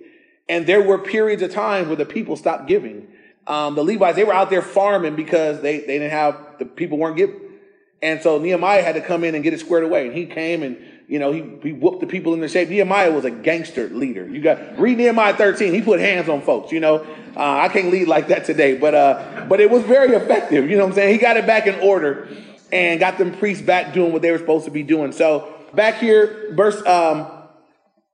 And 0.48 0.66
there 0.66 0.82
were 0.82 0.98
periods 0.98 1.42
of 1.42 1.52
time 1.52 1.88
where 1.88 1.96
the 1.96 2.06
people 2.06 2.36
stopped 2.36 2.66
giving 2.66 3.08
um, 3.46 3.76
the 3.76 3.84
Levites, 3.84 4.16
they 4.16 4.24
were 4.24 4.34
out 4.34 4.50
there 4.50 4.62
farming 4.62 5.14
because 5.14 5.60
they, 5.60 5.78
they 5.78 5.98
didn't 5.98 6.10
have, 6.10 6.58
the 6.58 6.64
people 6.64 6.98
weren't 6.98 7.16
giving. 7.16 7.40
And 8.02 8.20
so 8.20 8.38
Nehemiah 8.38 8.82
had 8.82 8.96
to 8.96 9.00
come 9.00 9.24
in 9.24 9.34
and 9.34 9.44
get 9.44 9.54
it 9.54 9.60
squared 9.60 9.84
away. 9.84 10.06
And 10.06 10.16
he 10.16 10.26
came 10.26 10.62
and, 10.62 10.76
you 11.08 11.18
know, 11.18 11.32
he, 11.32 11.44
he 11.62 11.72
whooped 11.72 12.00
the 12.00 12.06
people 12.06 12.34
in 12.34 12.40
the 12.40 12.48
shape. 12.48 12.68
Nehemiah 12.68 13.12
was 13.12 13.24
a 13.24 13.30
gangster 13.30 13.88
leader. 13.88 14.28
You 14.28 14.40
got, 14.42 14.78
read 14.78 14.98
Nehemiah 14.98 15.34
13. 15.34 15.72
He 15.72 15.80
put 15.80 16.00
hands 16.00 16.28
on 16.28 16.42
folks, 16.42 16.72
you 16.72 16.80
know. 16.80 17.06
Uh, 17.36 17.58
I 17.60 17.68
can't 17.68 17.90
lead 17.90 18.08
like 18.08 18.28
that 18.28 18.44
today, 18.44 18.76
but, 18.76 18.94
uh, 18.94 19.46
but 19.48 19.60
it 19.60 19.70
was 19.70 19.82
very 19.84 20.14
effective. 20.14 20.68
You 20.68 20.76
know 20.76 20.84
what 20.84 20.90
I'm 20.90 20.94
saying? 20.94 21.12
He 21.14 21.18
got 21.20 21.36
it 21.36 21.46
back 21.46 21.66
in 21.66 21.78
order 21.80 22.28
and 22.72 22.98
got 22.98 23.18
them 23.18 23.36
priests 23.36 23.62
back 23.62 23.94
doing 23.94 24.12
what 24.12 24.22
they 24.22 24.32
were 24.32 24.38
supposed 24.38 24.64
to 24.64 24.70
be 24.70 24.82
doing. 24.82 25.12
So 25.12 25.54
back 25.74 25.98
here, 25.98 26.52
verse, 26.54 26.84
um, 26.84 27.30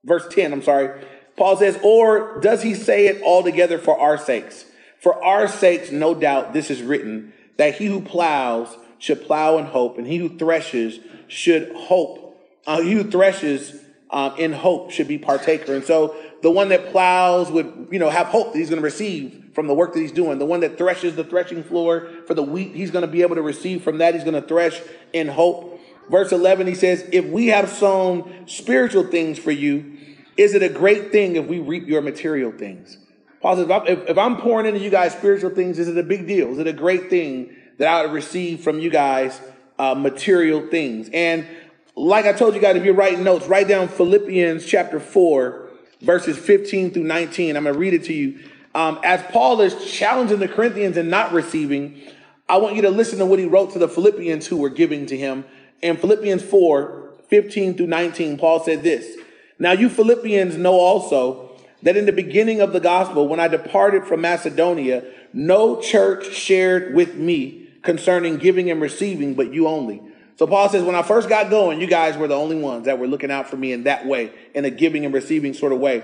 verse 0.05 0.27
10, 0.31 0.53
I'm 0.53 0.63
sorry. 0.63 1.03
Paul 1.37 1.57
says, 1.57 1.79
or 1.83 2.41
does 2.41 2.63
he 2.63 2.75
say 2.75 3.07
it 3.07 3.23
altogether 3.23 3.79
for 3.79 3.99
our 3.99 4.19
sakes? 4.19 4.65
For 5.01 5.23
our 5.25 5.49
sakes, 5.49 5.91
no 5.91 6.15
doubt, 6.15 6.53
this 6.53 6.71
is 6.71 6.83
written 6.83 7.33
that 7.57 7.77
he 7.77 7.87
who 7.87 8.01
plows 8.01 8.77
should 8.99 9.23
plow 9.23 9.59
in 9.59 9.67
hope, 9.67 9.99
and 9.99 10.07
he 10.07 10.19
who 10.19 10.39
threshes 10.39 11.01
should 11.27 11.73
hope. 11.75 12.41
Uh, 12.67 12.81
he 12.81 12.93
who 12.93 13.11
threshes 13.11 13.83
um, 14.11 14.35
in 14.39 14.53
hope 14.53 14.91
should 14.91 15.09
be 15.09 15.19
partaker. 15.19 15.75
And 15.75 15.85
so 15.85 16.15
the 16.43 16.51
one 16.51 16.69
that 16.69 16.91
plows 16.93 17.51
would, 17.51 17.89
you 17.91 17.99
know, 17.99 18.11
have 18.11 18.29
hope 18.29 18.53
that 18.53 18.59
he's 18.59 18.69
going 18.69 18.81
to 18.81 18.85
receive 18.85 19.51
from 19.55 19.67
the 19.67 19.75
work 19.75 19.93
that 19.95 20.01
he's 20.01 20.13
doing. 20.13 20.39
The 20.39 20.47
one 20.47 20.61
that 20.61 20.79
threshes 20.79 21.17
the 21.17 21.25
threshing 21.25 21.65
floor 21.65 22.09
for 22.27 22.35
the 22.35 22.43
wheat, 22.43 22.75
he's 22.75 22.91
going 22.91 23.05
to 23.05 23.11
be 23.11 23.23
able 23.23 23.37
to 23.37 23.43
receive 23.43 23.83
from 23.83 23.99
that. 23.99 24.15
He's 24.15 24.25
going 24.25 24.41
to 24.41 24.47
thresh 24.47 24.81
in 25.13 25.29
hope. 25.29 25.81
Verse 26.11 26.33
11, 26.33 26.67
he 26.67 26.75
says, 26.75 27.09
If 27.13 27.25
we 27.27 27.49
have 27.49 27.69
sown 27.69 28.47
spiritual 28.47 29.05
things 29.05 29.39
for 29.39 29.51
you, 29.51 29.92
is 30.37 30.55
it 30.55 30.63
a 30.63 30.69
great 30.69 31.13
thing 31.13 31.37
if 31.37 31.47
we 31.47 31.59
reap 31.59 31.87
your 31.87 32.01
material 32.01 32.53
things? 32.53 32.99
Paul 33.41 33.57
says, 33.57 33.67
if 33.89 34.11
if 34.11 34.19
I'm 34.19 34.37
pouring 34.37 34.67
into 34.67 34.81
you 34.81 34.91
guys 34.91 35.13
spiritual 35.13 35.51
things, 35.51 35.79
is 35.79 35.89
it 35.89 35.99
a 35.99 36.03
big 36.03 36.27
deal? 36.27 36.53
Is 36.53 36.59
it 36.59 36.67
a 36.67 36.73
great 36.73 37.11
thing 37.11 37.55
that 37.79 37.89
I 37.89 38.03
would 38.07 38.13
receive 38.13 38.61
from 38.61 38.79
you 38.79 38.91
guys 38.91 39.41
uh, 39.79 39.95
material 39.95 40.69
things? 40.69 41.11
And 41.13 41.47
like 41.95 42.25
I 42.25 42.33
told 42.33 42.55
you 42.55 42.61
guys, 42.61 42.77
if 42.77 42.85
you're 42.85 42.95
writing 42.95 43.25
notes, 43.25 43.47
write 43.47 43.69
down 43.69 43.89
Philippians 43.89 44.65
chapter 44.65 44.99
4, 44.99 45.69
verses 46.01 46.39
15 46.39 46.93
through 46.93 47.05
19. 47.05 47.57
I'm 47.57 47.65
going 47.65 47.75
to 47.75 47.79
read 47.79 47.95
it 47.95 48.05
to 48.05 48.13
you. 48.13 48.39
Um, 48.75 48.99
as 49.05 49.23
Paul 49.31 49.61
is 49.61 49.93
challenging 49.93 50.39
the 50.39 50.49
Corinthians 50.49 50.97
and 50.97 51.11
not 51.11 51.33
receiving, 51.33 52.01
I 52.49 52.57
want 52.57 52.77
you 52.77 52.83
to 52.83 52.91
listen 52.91 53.19
to 53.19 53.27
what 53.27 53.39
he 53.39 53.45
wrote 53.45 53.73
to 53.73 53.79
the 53.79 53.89
Philippians 53.89 54.47
who 54.47 54.57
were 54.57 54.71
giving 54.71 55.05
to 55.07 55.17
him. 55.17 55.45
In 55.83 55.97
Philippians 55.97 56.43
4, 56.43 57.13
15 57.29 57.77
through 57.77 57.87
19, 57.87 58.39
Paul 58.39 58.61
said 58.61 58.83
this 58.83 59.19
Now 59.59 59.73
you 59.73 59.89
Philippians 59.89 60.57
know 60.57 60.75
also 60.75 61.51
that 61.83 61.97
in 61.97 62.07
the 62.07 62.13
beginning 62.13 62.61
of 62.61 62.73
the 62.73 62.81
gospel, 62.81 63.29
when 63.29 63.41
I 63.41 63.49
departed 63.49 64.05
from 64.05 64.21
Macedonia, 64.21 65.05
no 65.33 65.81
church 65.81 66.33
shared 66.33 66.95
with 66.95 67.15
me 67.15 67.69
concerning 67.83 68.37
giving 68.39 68.71
and 68.71 68.81
receiving, 68.81 69.35
but 69.35 69.53
you 69.53 69.67
only. 69.67 70.01
So 70.37 70.47
Paul 70.47 70.69
says, 70.69 70.83
when 70.83 70.95
I 70.95 71.03
first 71.03 71.29
got 71.29 71.51
going, 71.51 71.81
you 71.81 71.87
guys 71.87 72.17
were 72.17 72.29
the 72.29 72.37
only 72.37 72.57
ones 72.57 72.87
that 72.87 72.99
were 72.99 73.07
looking 73.07 73.31
out 73.31 73.49
for 73.49 73.57
me 73.57 73.73
in 73.73 73.85
that 73.85 74.07
way, 74.07 74.33
in 74.55 74.65
a 74.65 74.71
giving 74.71 75.05
and 75.05 75.13
receiving 75.13 75.55
sort 75.55 75.73
of 75.73 75.81
way. 75.81 76.03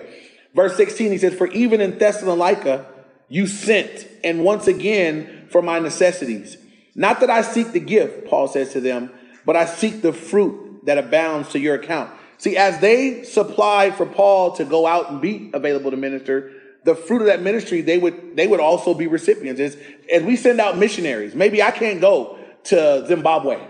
Verse 0.55 0.77
16, 0.77 1.13
he 1.13 1.19
says, 1.19 1.35
For 1.35 1.47
even 1.49 1.81
in 1.81 1.99
Thessalonica, 1.99 2.87
you 3.29 3.47
sent, 3.47 4.07
and 4.25 4.45
once 4.45 4.67
again 4.67 5.47
for 5.51 5.63
my 5.63 5.79
necessities. 5.79 6.57
Not 6.95 7.21
that 7.21 7.31
I 7.31 7.43
seek 7.43 7.73
the 7.73 7.81
gift, 7.81 8.27
Paul 8.27 8.49
says 8.49 8.73
to 8.73 8.81
them, 8.81 9.11
but 9.47 9.57
I 9.57 9.67
seek 9.67 10.03
the 10.03 10.13
fruit 10.13 10.85
that 10.87 10.99
abounds 10.99 11.51
to 11.51 11.59
your 11.59 11.77
account. 11.77 12.11
See, 12.39 12.57
as 12.57 12.81
they 12.81 13.25
supplied 13.25 13.97
for 13.97 14.07
Paul 14.07 14.53
to 14.53 14.65
go 14.65 14.87
out 14.87 15.11
and 15.11 15.21
be 15.21 15.51
available 15.53 15.91
to 15.91 15.97
minister, 15.97 16.53
the 16.85 16.95
fruit 16.95 17.21
of 17.21 17.27
that 17.27 17.43
ministry, 17.43 17.81
they 17.83 17.99
would 17.99 18.37
they 18.37 18.47
would 18.47 18.61
also 18.61 18.95
be 18.95 19.07
recipients. 19.07 19.61
As, 19.61 19.77
as 20.13 20.23
we 20.23 20.37
send 20.37 20.61
out 20.61 20.79
missionaries, 20.79 21.35
maybe 21.35 21.63
I 21.63 21.73
can't 21.73 22.01
go 22.01 22.39
to 22.65 23.05
Zimbabwe, 23.07 23.61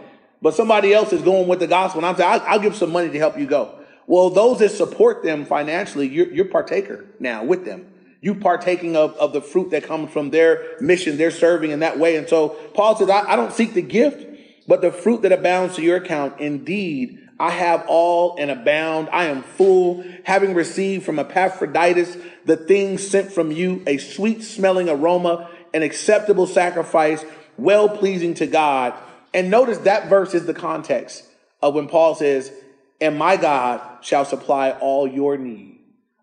but 0.42 0.54
somebody 0.54 0.92
else 0.92 1.12
is 1.12 1.22
going 1.22 1.48
with 1.48 1.60
the 1.60 1.66
gospel, 1.66 2.00
and 2.00 2.06
I'm 2.06 2.16
saying 2.16 2.30
I'll, 2.30 2.40
I'll 2.42 2.60
give 2.60 2.76
some 2.76 2.92
money 2.92 3.08
to 3.10 3.18
help 3.18 3.38
you 3.38 3.46
go. 3.46 3.74
Well, 4.06 4.30
those 4.30 4.60
that 4.60 4.70
support 4.70 5.22
them 5.22 5.44
financially, 5.44 6.08
you're, 6.08 6.32
you're 6.32 6.46
partaker 6.46 7.04
now 7.20 7.44
with 7.44 7.64
them. 7.66 7.86
You 8.20 8.34
partaking 8.34 8.96
of, 8.96 9.14
of 9.16 9.32
the 9.32 9.42
fruit 9.42 9.70
that 9.70 9.84
comes 9.84 10.10
from 10.10 10.30
their 10.30 10.76
mission, 10.80 11.18
they're 11.18 11.30
serving 11.30 11.70
in 11.70 11.80
that 11.80 11.98
way. 11.98 12.16
And 12.16 12.28
so 12.28 12.50
Paul 12.74 12.96
says, 12.96 13.10
I, 13.10 13.32
I 13.32 13.36
don't 13.36 13.52
seek 13.52 13.74
the 13.74 13.82
gift, 13.82 14.26
but 14.66 14.80
the 14.80 14.90
fruit 14.90 15.22
that 15.22 15.32
abounds 15.32 15.76
to 15.76 15.82
your 15.82 15.98
account. 15.98 16.40
Indeed, 16.40 17.27
I 17.40 17.50
have 17.50 17.84
all 17.86 18.36
and 18.38 18.50
abound. 18.50 19.08
I 19.12 19.26
am 19.26 19.42
full, 19.42 20.04
having 20.24 20.54
received 20.54 21.04
from 21.04 21.18
Epaphroditus 21.18 22.16
the 22.44 22.56
things 22.56 23.06
sent 23.06 23.32
from 23.32 23.52
you, 23.52 23.82
a 23.86 23.98
sweet 23.98 24.42
smelling 24.42 24.88
aroma, 24.88 25.48
an 25.72 25.82
acceptable 25.82 26.46
sacrifice, 26.46 27.24
well 27.56 27.88
pleasing 27.88 28.34
to 28.34 28.46
God. 28.46 28.94
And 29.32 29.50
notice 29.50 29.78
that 29.78 30.08
verse 30.08 30.34
is 30.34 30.46
the 30.46 30.54
context 30.54 31.24
of 31.62 31.74
when 31.74 31.88
Paul 31.88 32.14
says, 32.14 32.52
and 33.00 33.18
my 33.18 33.36
God 33.36 34.04
shall 34.04 34.24
supply 34.24 34.70
all 34.72 35.06
your 35.06 35.36
need 35.36 35.80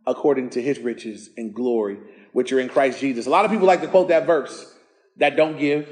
according 0.08 0.52
to 0.52 0.62
his 0.62 0.80
riches 0.80 1.30
and 1.38 1.54
glory, 1.54 1.98
which 2.34 2.52
are 2.52 2.60
in 2.60 2.70
Christ 2.70 3.00
Jesus. 3.00 3.26
A 3.26 3.30
lot 3.30 3.46
of 3.46 3.52
people 3.52 3.68
like 3.68 3.82
to 3.82 3.88
quote 3.88 4.10
that 4.10 4.26
verse 4.26 4.74
that 5.18 5.36
don't 5.36 5.58
give, 5.58 5.88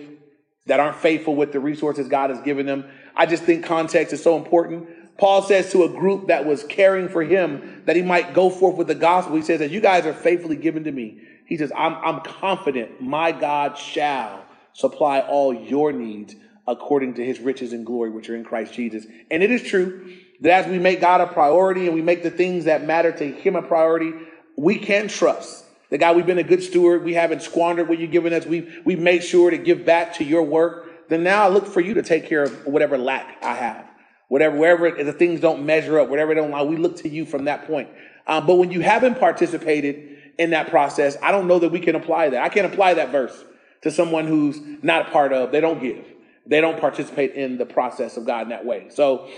that 0.65 0.79
aren't 0.79 0.97
faithful 0.97 1.35
with 1.35 1.51
the 1.51 1.59
resources 1.59 2.07
God 2.07 2.29
has 2.29 2.41
given 2.41 2.65
them. 2.65 2.85
I 3.15 3.25
just 3.25 3.43
think 3.43 3.65
context 3.65 4.13
is 4.13 4.21
so 4.21 4.37
important. 4.37 4.87
Paul 5.17 5.41
says 5.43 5.71
to 5.71 5.83
a 5.83 5.89
group 5.89 6.27
that 6.27 6.45
was 6.45 6.63
caring 6.63 7.07
for 7.07 7.23
him 7.23 7.83
that 7.85 7.95
he 7.95 8.01
might 8.01 8.33
go 8.33 8.49
forth 8.49 8.75
with 8.77 8.87
the 8.87 8.95
gospel. 8.95 9.35
He 9.35 9.41
says, 9.41 9.61
As 9.61 9.71
you 9.71 9.81
guys 9.81 10.05
are 10.05 10.13
faithfully 10.13 10.55
given 10.55 10.83
to 10.85 10.91
me, 10.91 11.21
he 11.45 11.57
says, 11.57 11.71
I'm, 11.75 11.93
I'm 11.95 12.21
confident 12.21 13.01
my 13.01 13.31
God 13.31 13.77
shall 13.77 14.43
supply 14.73 15.19
all 15.19 15.53
your 15.53 15.91
needs 15.91 16.35
according 16.67 17.15
to 17.15 17.25
his 17.25 17.39
riches 17.39 17.73
and 17.73 17.85
glory, 17.85 18.09
which 18.09 18.29
are 18.29 18.35
in 18.35 18.43
Christ 18.43 18.73
Jesus. 18.73 19.05
And 19.29 19.43
it 19.43 19.51
is 19.51 19.61
true 19.61 20.13
that 20.43 20.65
as 20.65 20.71
we 20.71 20.77
make 20.77 20.99
God 20.99 21.21
a 21.21 21.27
priority 21.27 21.85
and 21.85 21.95
we 21.95 22.01
make 22.01 22.21
the 22.21 22.29
things 22.29 22.65
that 22.65 22.85
matter 22.85 23.11
to 23.11 23.31
Him 23.31 23.55
a 23.55 23.61
priority, 23.61 24.13
we 24.57 24.77
can 24.77 25.07
trust 25.07 25.65
that 25.89 25.99
God, 25.99 26.15
we've 26.15 26.25
been 26.25 26.37
a 26.37 26.43
good 26.43 26.63
steward. 26.63 27.03
We 27.03 27.13
haven't 27.13 27.41
squandered 27.41 27.87
what 27.87 27.99
you've 27.99 28.11
given 28.11 28.33
us. 28.33 28.45
We've, 28.45 28.81
we've 28.83 28.99
made 28.99 29.23
sure 29.23 29.51
to 29.51 29.57
give 29.57 29.85
back 29.85 30.15
to 30.15 30.23
your 30.23 30.43
work. 30.43 31.07
Then 31.07 31.23
now 31.23 31.43
I 31.43 31.47
look 31.47 31.65
for 31.65 31.81
you 31.81 31.93
to 31.93 32.03
take 32.03 32.27
care 32.27 32.43
of 32.43 32.65
whatever 32.65 32.97
lack 32.97 33.37
I 33.43 33.53
have. 33.55 33.87
Whatever, 34.33 34.57
wherever 34.57 35.03
the 35.03 35.13
things 35.13 35.41
don't 35.41 35.63
measure 35.63 35.99
up, 35.99 36.09
whatever 36.09 36.33
don't 36.33 36.49
lie, 36.49 36.63
we 36.63 36.75
look 36.75 36.97
to 37.03 37.07
you 37.07 37.23
from 37.23 37.45
that 37.45 37.67
point. 37.67 37.87
Um, 38.25 38.47
but 38.47 38.55
when 38.55 38.71
you 38.71 38.79
haven't 38.79 39.19
participated 39.19 40.17
in 40.39 40.49
that 40.49 40.71
process, 40.71 41.15
I 41.21 41.29
don't 41.29 41.47
know 41.47 41.59
that 41.59 41.69
we 41.69 41.79
can 41.79 41.93
apply 41.93 42.29
that. 42.29 42.41
I 42.41 42.49
can't 42.49 42.65
apply 42.65 42.95
that 42.95 43.11
verse 43.11 43.45
to 43.83 43.91
someone 43.91 44.25
who's 44.25 44.59
not 44.81 45.07
a 45.07 45.11
part 45.11 45.33
of, 45.33 45.51
they 45.51 45.61
don't 45.61 45.79
give. 45.79 46.03
They 46.47 46.61
don't 46.61 46.79
participate 46.79 47.35
in 47.35 47.59
the 47.59 47.67
process 47.67 48.17
of 48.17 48.25
God 48.25 48.41
in 48.41 48.49
that 48.49 48.65
way. 48.65 48.87
So 48.89 49.29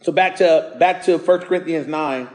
so 0.00 0.10
back 0.10 0.36
to 0.36 0.74
back 0.78 1.02
to 1.02 1.18
1 1.18 1.40
Corinthians 1.40 1.86
9. 1.86 2.26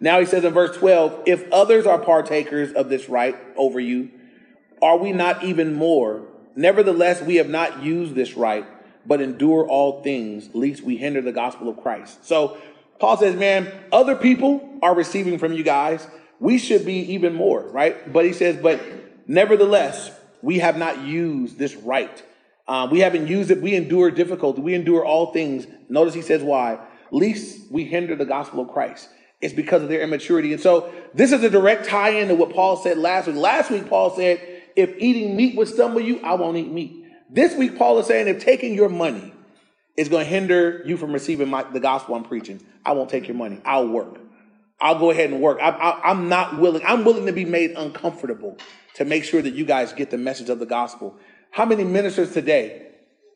Now 0.00 0.18
he 0.18 0.26
says 0.26 0.42
in 0.42 0.52
verse 0.52 0.76
12, 0.76 1.22
if 1.26 1.44
others 1.52 1.86
are 1.86 1.98
partakers 2.00 2.72
of 2.72 2.88
this 2.88 3.08
right 3.08 3.36
over 3.56 3.78
you, 3.78 4.10
are 4.82 4.98
we 4.98 5.12
not 5.12 5.44
even 5.44 5.74
more? 5.74 6.26
Nevertheless, 6.56 7.22
we 7.22 7.36
have 7.36 7.48
not 7.48 7.84
used 7.84 8.16
this 8.16 8.36
right, 8.36 8.66
but 9.06 9.20
endure 9.20 9.66
all 9.66 10.02
things, 10.02 10.50
lest 10.54 10.82
we 10.82 10.96
hinder 10.96 11.20
the 11.20 11.32
gospel 11.32 11.68
of 11.68 11.76
Christ. 11.82 12.24
So 12.24 12.58
Paul 12.98 13.16
says, 13.16 13.36
man, 13.36 13.72
other 13.92 14.16
people 14.16 14.78
are 14.82 14.94
receiving 14.94 15.38
from 15.38 15.52
you 15.52 15.62
guys. 15.62 16.06
We 16.40 16.58
should 16.58 16.84
be 16.84 17.14
even 17.14 17.34
more, 17.34 17.62
right? 17.62 18.12
But 18.12 18.24
he 18.24 18.32
says, 18.32 18.56
but 18.56 18.80
nevertheless, 19.26 20.10
we 20.42 20.58
have 20.58 20.76
not 20.76 21.02
used 21.02 21.58
this 21.58 21.74
right. 21.74 22.22
Uh, 22.68 22.88
we 22.90 23.00
haven't 23.00 23.28
used 23.28 23.50
it. 23.50 23.62
We 23.62 23.74
endure 23.74 24.10
difficulty. 24.10 24.60
We 24.60 24.74
endure 24.74 25.04
all 25.04 25.32
things. 25.32 25.66
Notice 25.88 26.14
he 26.14 26.22
says 26.22 26.42
why 26.42 26.80
least 27.10 27.70
we 27.70 27.84
hinder 27.84 28.16
the 28.16 28.24
gospel 28.24 28.60
of 28.60 28.68
Christ. 28.68 29.08
It's 29.40 29.54
because 29.54 29.82
of 29.82 29.88
their 29.88 30.00
immaturity. 30.00 30.52
And 30.52 30.62
so 30.62 30.92
this 31.14 31.32
is 31.32 31.42
a 31.42 31.50
direct 31.50 31.86
tie 31.86 32.10
in 32.10 32.28
to 32.28 32.34
what 32.34 32.50
Paul 32.50 32.76
said 32.76 32.98
last 32.98 33.26
week. 33.26 33.36
Last 33.36 33.70
week, 33.70 33.88
Paul 33.88 34.14
said, 34.14 34.40
if 34.74 34.94
eating 34.98 35.36
meat 35.36 35.56
would 35.56 35.68
stumble 35.68 36.00
you, 36.00 36.20
I 36.20 36.34
won't 36.34 36.56
eat 36.56 36.70
meat. 36.70 37.05
This 37.28 37.56
week, 37.56 37.76
Paul 37.76 37.98
is 37.98 38.06
saying, 38.06 38.28
if 38.28 38.44
taking 38.44 38.74
your 38.74 38.88
money 38.88 39.32
is 39.96 40.08
going 40.08 40.24
to 40.24 40.30
hinder 40.30 40.82
you 40.84 40.96
from 40.96 41.12
receiving 41.12 41.48
my, 41.48 41.64
the 41.64 41.80
gospel 41.80 42.14
I'm 42.14 42.24
preaching, 42.24 42.64
I 42.84 42.92
won't 42.92 43.10
take 43.10 43.26
your 43.26 43.36
money. 43.36 43.60
I'll 43.64 43.88
work. 43.88 44.20
I'll 44.80 44.98
go 44.98 45.10
ahead 45.10 45.30
and 45.30 45.40
work. 45.40 45.58
I, 45.60 45.70
I, 45.70 46.10
I'm 46.10 46.28
not 46.28 46.60
willing. 46.60 46.82
I'm 46.86 47.04
willing 47.04 47.26
to 47.26 47.32
be 47.32 47.44
made 47.44 47.72
uncomfortable 47.72 48.58
to 48.94 49.04
make 49.04 49.24
sure 49.24 49.42
that 49.42 49.54
you 49.54 49.64
guys 49.64 49.92
get 49.92 50.10
the 50.10 50.18
message 50.18 50.50
of 50.50 50.58
the 50.58 50.66
gospel. 50.66 51.16
How 51.50 51.64
many 51.64 51.82
ministers 51.82 52.32
today 52.32 52.88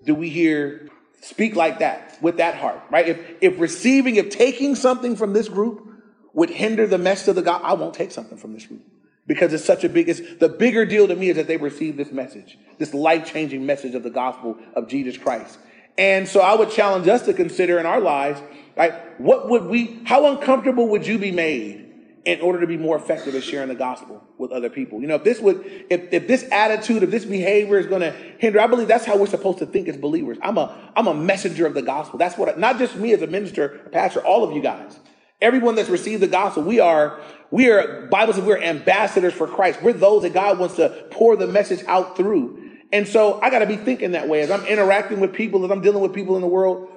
do 0.05 0.15
we 0.15 0.29
hear 0.29 0.89
speak 1.23 1.57
like 1.57 1.79
that 1.81 2.19
with 2.23 2.37
that 2.37 2.57
heart, 2.57 2.81
right? 2.91 3.09
If 3.09 3.21
if 3.41 3.61
receiving, 3.61 4.17
if 4.17 4.31
taking 4.31 4.75
something 4.75 5.17
from 5.17 5.33
this 5.33 5.49
group 5.49 5.87
would 6.35 6.51
hinder 6.51 6.87
the 6.87 6.99
message 6.99 7.29
of 7.29 7.37
the 7.37 7.43
God, 7.43 7.63
I 7.65 7.73
won't 7.73 7.95
take 7.95 8.13
something 8.13 8.37
from 8.37 8.53
this 8.53 8.67
group 8.67 8.83
because 9.31 9.53
it's 9.53 9.65
such 9.65 9.85
a 9.85 9.89
big. 9.89 10.09
It's, 10.09 10.21
the 10.41 10.49
bigger 10.49 10.85
deal 10.85 11.07
to 11.07 11.15
me 11.15 11.29
is 11.29 11.37
that 11.37 11.47
they 11.47 11.57
receive 11.57 11.97
this 11.97 12.11
message, 12.11 12.59
this 12.79 12.93
life 12.93 13.33
changing 13.33 13.65
message 13.65 13.95
of 13.95 14.03
the 14.03 14.11
gospel 14.11 14.59
of 14.75 14.89
Jesus 14.89 15.17
Christ. 15.17 15.57
And 15.97 16.27
so 16.27 16.41
I 16.41 16.57
would 16.57 16.73
challenge 16.73 17.07
us 17.07 17.27
to 17.27 17.33
consider 17.33 17.79
in 17.79 17.87
our 17.87 18.01
lives, 18.01 18.43
right? 18.77 18.93
What 19.21 19.49
would 19.49 19.67
we? 19.67 20.01
How 20.05 20.33
uncomfortable 20.33 20.89
would 20.89 21.07
you 21.07 21.17
be 21.17 21.31
made 21.31 21.87
in 22.25 22.41
order 22.41 22.61
to 22.61 22.67
be 22.67 22.77
more 22.77 22.97
effective 22.97 23.37
at 23.37 23.45
sharing 23.45 23.69
the 23.69 23.75
gospel 23.77 24.21
with 24.37 24.51
other 24.51 24.69
people. 24.69 25.01
You 25.01 25.07
know, 25.07 25.15
if 25.15 25.25
this 25.25 25.39
would, 25.39 25.65
if, 25.89 26.13
if 26.13 26.27
this 26.27 26.45
attitude, 26.51 27.05
if 27.05 27.11
this 27.11 27.25
behavior 27.25 27.79
is 27.79 27.87
going 27.87 28.03
to 28.03 28.11
hinder, 28.39 28.61
I 28.61 28.67
believe 28.67 28.89
that's 28.89 29.07
how 29.07 29.17
we're 29.17 29.27
supposed 29.27 29.59
to 29.59 29.67
think 29.67 29.89
as 29.89 29.97
believers. 29.97 30.39
I'm 30.43 30.59
a, 30.59 30.77
I'm 30.97 31.07
a 31.07 31.15
messenger 31.15 31.67
of 31.67 31.75
the 31.75 31.83
gospel. 31.83 32.19
That's 32.19 32.37
what, 32.37 32.59
not 32.59 32.79
just 32.79 32.97
me 32.97 33.13
as 33.13 33.23
a 33.23 33.29
minister, 33.29 33.81
a 33.87 33.91
pastor, 33.91 34.21
all 34.21 34.43
of 34.43 34.55
you 34.55 34.61
guys. 34.61 34.99
Everyone 35.41 35.75
that's 35.75 35.89
received 35.89 36.23
the 36.23 36.27
gospel, 36.27 36.63
we 36.63 36.81
are, 36.81 37.21
we 37.51 37.71
are, 37.71 38.07
Bible 38.07 38.35
says 38.35 38.45
we're 38.45 38.63
ambassadors 38.63 39.33
for 39.33 39.47
Christ. 39.47 39.83
We're 39.83 39.93
those 39.93 40.23
that 40.23 40.35
God 40.35 40.59
wants 40.59 40.77
to 40.77 41.07
pour 41.11 41.37
the 41.37 41.47
message 41.47 41.85
out 41.87 42.17
through. 42.17 42.71
And 42.93 43.07
so 43.07 43.41
I 43.41 43.51
got 43.51 43.61
to 43.61 43.67
be 43.67 43.77
thinking 43.77 44.13
that 44.13 44.29
way 44.29 44.41
as 44.41 44.51
I'm 44.51 44.65
interacting 44.67 45.21
with 45.21 45.33
people, 45.33 45.65
as 45.65 45.71
I'm 45.71 45.81
dealing 45.81 46.03
with 46.03 46.13
people 46.13 46.37
in 46.37 46.43
the 46.43 46.49
world. 46.49 46.89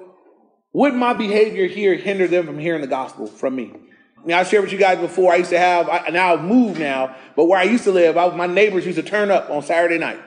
Would 0.72 0.94
my 0.94 1.12
behavior 1.12 1.66
here 1.66 1.94
hinder 1.94 2.26
them 2.26 2.46
from 2.46 2.58
hearing 2.58 2.80
the 2.80 2.88
gospel 2.88 3.26
from 3.28 3.54
me? 3.54 3.72
I 4.26 4.42
shared 4.44 4.64
with 4.64 4.72
you 4.72 4.78
guys 4.78 4.98
before. 4.98 5.32
I 5.32 5.36
used 5.36 5.50
to 5.50 5.58
have 5.58 5.88
I, 5.88 6.08
now 6.08 6.32
I've 6.32 6.42
moved 6.42 6.80
now, 6.80 7.14
but 7.36 7.44
where 7.44 7.58
I 7.58 7.64
used 7.64 7.84
to 7.84 7.92
live, 7.92 8.16
I, 8.16 8.34
my 8.34 8.46
neighbors 8.46 8.86
used 8.86 8.98
to 8.98 9.02
turn 9.02 9.30
up 9.30 9.50
on 9.50 9.62
Saturday 9.62 9.98
night, 9.98 10.18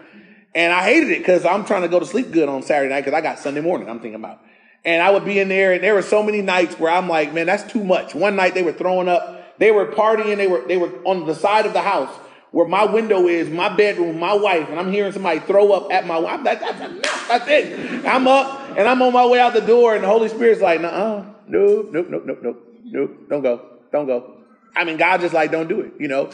and 0.53 0.71
I 0.71 0.83
hated 0.83 1.09
it 1.09 1.19
because 1.19 1.45
I'm 1.45 1.65
trying 1.65 1.81
to 1.81 1.87
go 1.87 1.99
to 1.99 2.05
sleep 2.05 2.31
good 2.31 2.47
on 2.47 2.61
Saturday 2.61 2.93
night 2.93 3.01
because 3.01 3.17
I 3.17 3.21
got 3.21 3.39
Sunday 3.39 3.61
morning. 3.61 3.89
I'm 3.89 3.99
thinking 3.99 4.15
about, 4.15 4.39
and 4.85 5.01
I 5.01 5.09
would 5.09 5.25
be 5.25 5.39
in 5.39 5.49
there, 5.49 5.73
and 5.73 5.83
there 5.83 5.93
were 5.93 6.01
so 6.01 6.23
many 6.23 6.41
nights 6.41 6.79
where 6.79 6.91
I'm 6.91 7.09
like, 7.09 7.33
man, 7.33 7.45
that's 7.47 7.69
too 7.71 7.83
much. 7.83 8.15
One 8.15 8.35
night 8.35 8.53
they 8.53 8.63
were 8.63 8.73
throwing 8.73 9.07
up, 9.07 9.57
they 9.59 9.71
were 9.71 9.85
partying, 9.87 10.37
they 10.37 10.47
were 10.47 10.65
they 10.67 10.77
were 10.77 10.91
on 11.03 11.25
the 11.25 11.35
side 11.35 11.65
of 11.65 11.73
the 11.73 11.81
house 11.81 12.13
where 12.51 12.67
my 12.67 12.85
window 12.85 13.27
is, 13.27 13.49
my 13.49 13.69
bedroom, 13.75 14.19
my 14.19 14.33
wife, 14.33 14.69
and 14.69 14.79
I'm 14.79 14.91
hearing 14.91 15.11
somebody 15.11 15.39
throw 15.41 15.71
up 15.73 15.91
at 15.91 16.07
my 16.07 16.17
wife. 16.17 16.43
That's 16.43 16.81
enough. 16.81 17.27
That's 17.27 17.47
it. 17.47 18.05
I'm 18.05 18.27
up 18.27 18.77
and 18.77 18.87
I'm 18.87 19.01
on 19.01 19.11
my 19.13 19.25
way 19.25 19.39
out 19.39 19.53
the 19.53 19.61
door, 19.61 19.95
and 19.95 20.03
the 20.03 20.07
Holy 20.07 20.29
Spirit's 20.29 20.61
like, 20.61 20.79
uh, 20.81 21.23
nope, 21.47 21.89
nope, 21.91 22.07
nope, 22.09 22.23
nope, 22.25 22.39
nope, 22.41 22.67
nope, 22.85 23.29
don't 23.29 23.41
go, 23.41 23.65
don't 23.91 24.07
go. 24.07 24.35
I 24.75 24.83
mean, 24.83 24.97
God 24.97 25.21
just 25.21 25.33
like, 25.33 25.51
don't 25.51 25.67
do 25.67 25.81
it, 25.81 25.93
you 25.99 26.07
know. 26.07 26.29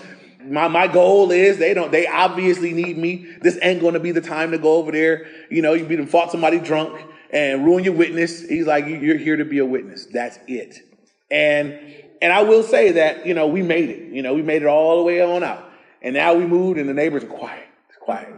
My 0.45 0.67
my 0.67 0.88
goal 0.88 1.31
is 1.31 1.57
they 1.57 1.73
don't 1.73 1.89
they 1.89 2.05
obviously 2.05 2.73
need 2.73 2.97
me. 2.97 3.25
This 3.41 3.57
ain't 3.62 3.81
gonna 3.81 4.01
be 4.01 4.12
the 4.12 4.19
time 4.19 4.51
to 4.51 4.57
go 4.57 4.73
over 4.73 4.91
there. 4.91 5.25
You 5.50 5.62
know, 5.62 5.73
you 5.73 5.85
beat 5.85 5.95
them 5.95 6.05
fought 6.05 6.31
somebody 6.31 6.59
drunk 6.59 7.01
and 7.34 7.66
ruin 7.66 7.84
your 7.84 7.94
witness. 7.94 8.48
He's 8.48 8.68
like, 8.68 8.86
you're 8.86 9.18
here 9.18 9.36
to 9.36 9.46
be 9.46 9.58
a 9.58 9.66
witness. 9.66 10.06
That's 10.06 10.38
it. 10.48 10.80
And 11.30 11.78
and 12.22 12.32
I 12.32 12.44
will 12.44 12.63
say 12.63 12.94
that, 12.94 13.25
you 13.25 13.34
know, 13.34 13.48
we 13.48 13.62
made 13.62 13.90
it. 13.90 14.13
You 14.13 14.22
know, 14.22 14.34
we 14.34 14.42
made 14.42 14.62
it 14.62 14.68
all 14.68 14.98
the 14.98 15.04
way 15.04 15.22
on 15.22 15.44
out. 15.44 15.70
And 16.02 16.13
now 16.13 16.36
we 16.36 16.46
moved 16.46 16.80
and 16.80 16.88
the 16.88 16.94
neighbors 16.94 17.24
are 17.24 17.28
quiet. 17.28 17.66
It's 17.90 17.98
quiet. 17.98 18.30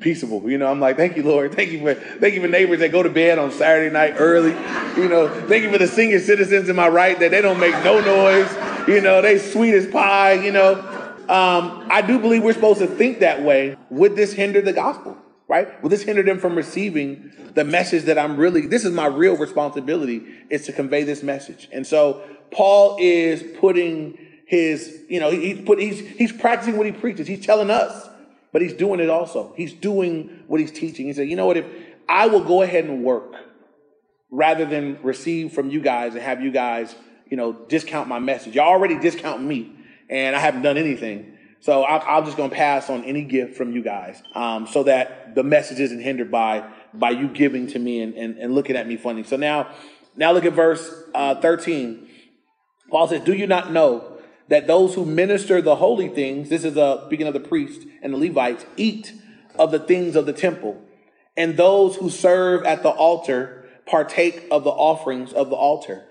Peaceable. 0.00 0.48
You 0.48 0.56
know, 0.56 0.70
I'm 0.70 0.80
like, 0.80 0.96
thank 0.96 1.16
you, 1.16 1.24
Lord. 1.24 1.54
Thank 1.54 1.70
you 1.70 1.80
for 1.80 1.94
thank 1.94 2.34
you 2.34 2.40
for 2.40 2.48
neighbors 2.48 2.78
that 2.78 2.92
go 2.92 3.02
to 3.02 3.10
bed 3.10 3.38
on 3.38 3.50
Saturday 3.50 3.92
night 3.92 4.14
early. 4.18 4.52
You 4.96 5.08
know, 5.08 5.28
thank 5.46 5.64
you 5.64 5.70
for 5.70 5.78
the 5.78 5.88
senior 5.88 6.20
citizens 6.20 6.68
in 6.68 6.76
my 6.76 6.88
right 6.88 7.18
that 7.18 7.32
they 7.32 7.42
don't 7.42 7.60
make 7.60 7.74
no 7.84 8.00
noise. 8.00 8.50
You 8.88 9.00
know, 9.00 9.20
they 9.20 9.38
sweet 9.38 9.74
as 9.74 9.86
pie, 9.86 10.34
you 10.34 10.52
know. 10.52 10.74
Um, 11.28 11.86
I 11.90 12.02
do 12.02 12.18
believe 12.18 12.42
we're 12.42 12.52
supposed 12.52 12.80
to 12.80 12.86
think 12.86 13.20
that 13.20 13.42
way. 13.42 13.76
Would 13.90 14.14
this 14.14 14.32
hinder 14.32 14.60
the 14.60 14.74
gospel? 14.74 15.16
Right? 15.46 15.82
Will 15.82 15.90
this 15.90 16.02
hinder 16.02 16.22
them 16.22 16.38
from 16.38 16.56
receiving 16.56 17.32
the 17.54 17.64
message 17.64 18.04
that 18.04 18.18
I'm 18.18 18.36
really, 18.36 18.66
this 18.66 18.84
is 18.84 18.92
my 18.92 19.06
real 19.06 19.36
responsibility, 19.36 20.24
is 20.48 20.64
to 20.66 20.72
convey 20.72 21.02
this 21.02 21.22
message. 21.22 21.68
And 21.70 21.86
so 21.86 22.22
Paul 22.50 22.96
is 22.98 23.42
putting 23.58 24.18
his, 24.46 25.02
you 25.08 25.20
know, 25.20 25.30
he's 25.30 25.60
put 25.60 25.78
he's 25.78 26.00
he's 26.00 26.32
practicing 26.32 26.76
what 26.76 26.86
he 26.86 26.92
preaches. 26.92 27.26
He's 27.26 27.44
telling 27.44 27.70
us, 27.70 28.08
but 28.52 28.62
he's 28.62 28.72
doing 28.72 29.00
it 29.00 29.10
also. 29.10 29.52
He's 29.56 29.72
doing 29.72 30.44
what 30.46 30.60
he's 30.60 30.70
teaching. 30.70 31.06
He 31.06 31.12
said, 31.12 31.28
you 31.28 31.36
know 31.36 31.46
what, 31.46 31.56
if 31.56 31.66
I 32.08 32.26
will 32.26 32.44
go 32.44 32.62
ahead 32.62 32.84
and 32.84 33.02
work 33.02 33.34
rather 34.30 34.64
than 34.64 34.98
receive 35.02 35.52
from 35.52 35.70
you 35.70 35.80
guys 35.80 36.14
and 36.14 36.22
have 36.22 36.42
you 36.42 36.50
guys, 36.50 36.94
you 37.30 37.36
know, 37.36 37.52
discount 37.52 38.08
my 38.08 38.18
message. 38.18 38.54
Y'all 38.54 38.68
already 38.68 38.98
discount 38.98 39.42
me, 39.42 39.72
and 40.08 40.34
I 40.34 40.38
haven't 40.38 40.62
done 40.62 40.76
anything. 40.76 41.33
So 41.64 41.82
I, 41.82 42.18
am 42.18 42.26
just 42.26 42.36
going 42.36 42.50
to 42.50 42.56
pass 42.56 42.90
on 42.90 43.04
any 43.04 43.24
gift 43.24 43.56
from 43.56 43.72
you 43.72 43.82
guys, 43.82 44.22
um, 44.34 44.66
so 44.66 44.82
that 44.82 45.34
the 45.34 45.42
message 45.42 45.80
isn't 45.80 46.00
hindered 46.00 46.30
by 46.30 46.68
by 46.92 47.08
you 47.08 47.26
giving 47.26 47.68
to 47.68 47.78
me 47.78 48.02
and, 48.02 48.12
and, 48.12 48.36
and 48.36 48.54
looking 48.54 48.76
at 48.76 48.86
me 48.86 48.98
funny. 48.98 49.22
So 49.22 49.38
now, 49.38 49.70
now 50.14 50.32
look 50.32 50.44
at 50.44 50.52
verse 50.52 50.92
uh, 51.14 51.36
13. 51.36 52.06
Paul 52.90 53.08
says, 53.08 53.24
"Do 53.24 53.32
you 53.32 53.46
not 53.46 53.72
know 53.72 54.18
that 54.48 54.66
those 54.66 54.94
who 54.94 55.06
minister 55.06 55.62
the 55.62 55.76
holy 55.76 56.08
things, 56.08 56.50
this 56.50 56.64
is 56.64 56.76
a 56.76 57.02
speaking 57.06 57.26
of 57.26 57.32
the 57.32 57.40
priest 57.40 57.86
and 58.02 58.12
the 58.12 58.18
Levites, 58.18 58.66
eat 58.76 59.14
of 59.58 59.70
the 59.70 59.78
things 59.78 60.16
of 60.16 60.26
the 60.26 60.34
temple, 60.34 60.82
and 61.34 61.56
those 61.56 61.96
who 61.96 62.10
serve 62.10 62.66
at 62.66 62.82
the 62.82 62.90
altar 62.90 63.64
partake 63.86 64.46
of 64.50 64.64
the 64.64 64.70
offerings 64.70 65.32
of 65.32 65.48
the 65.48 65.56
altar. 65.56 66.04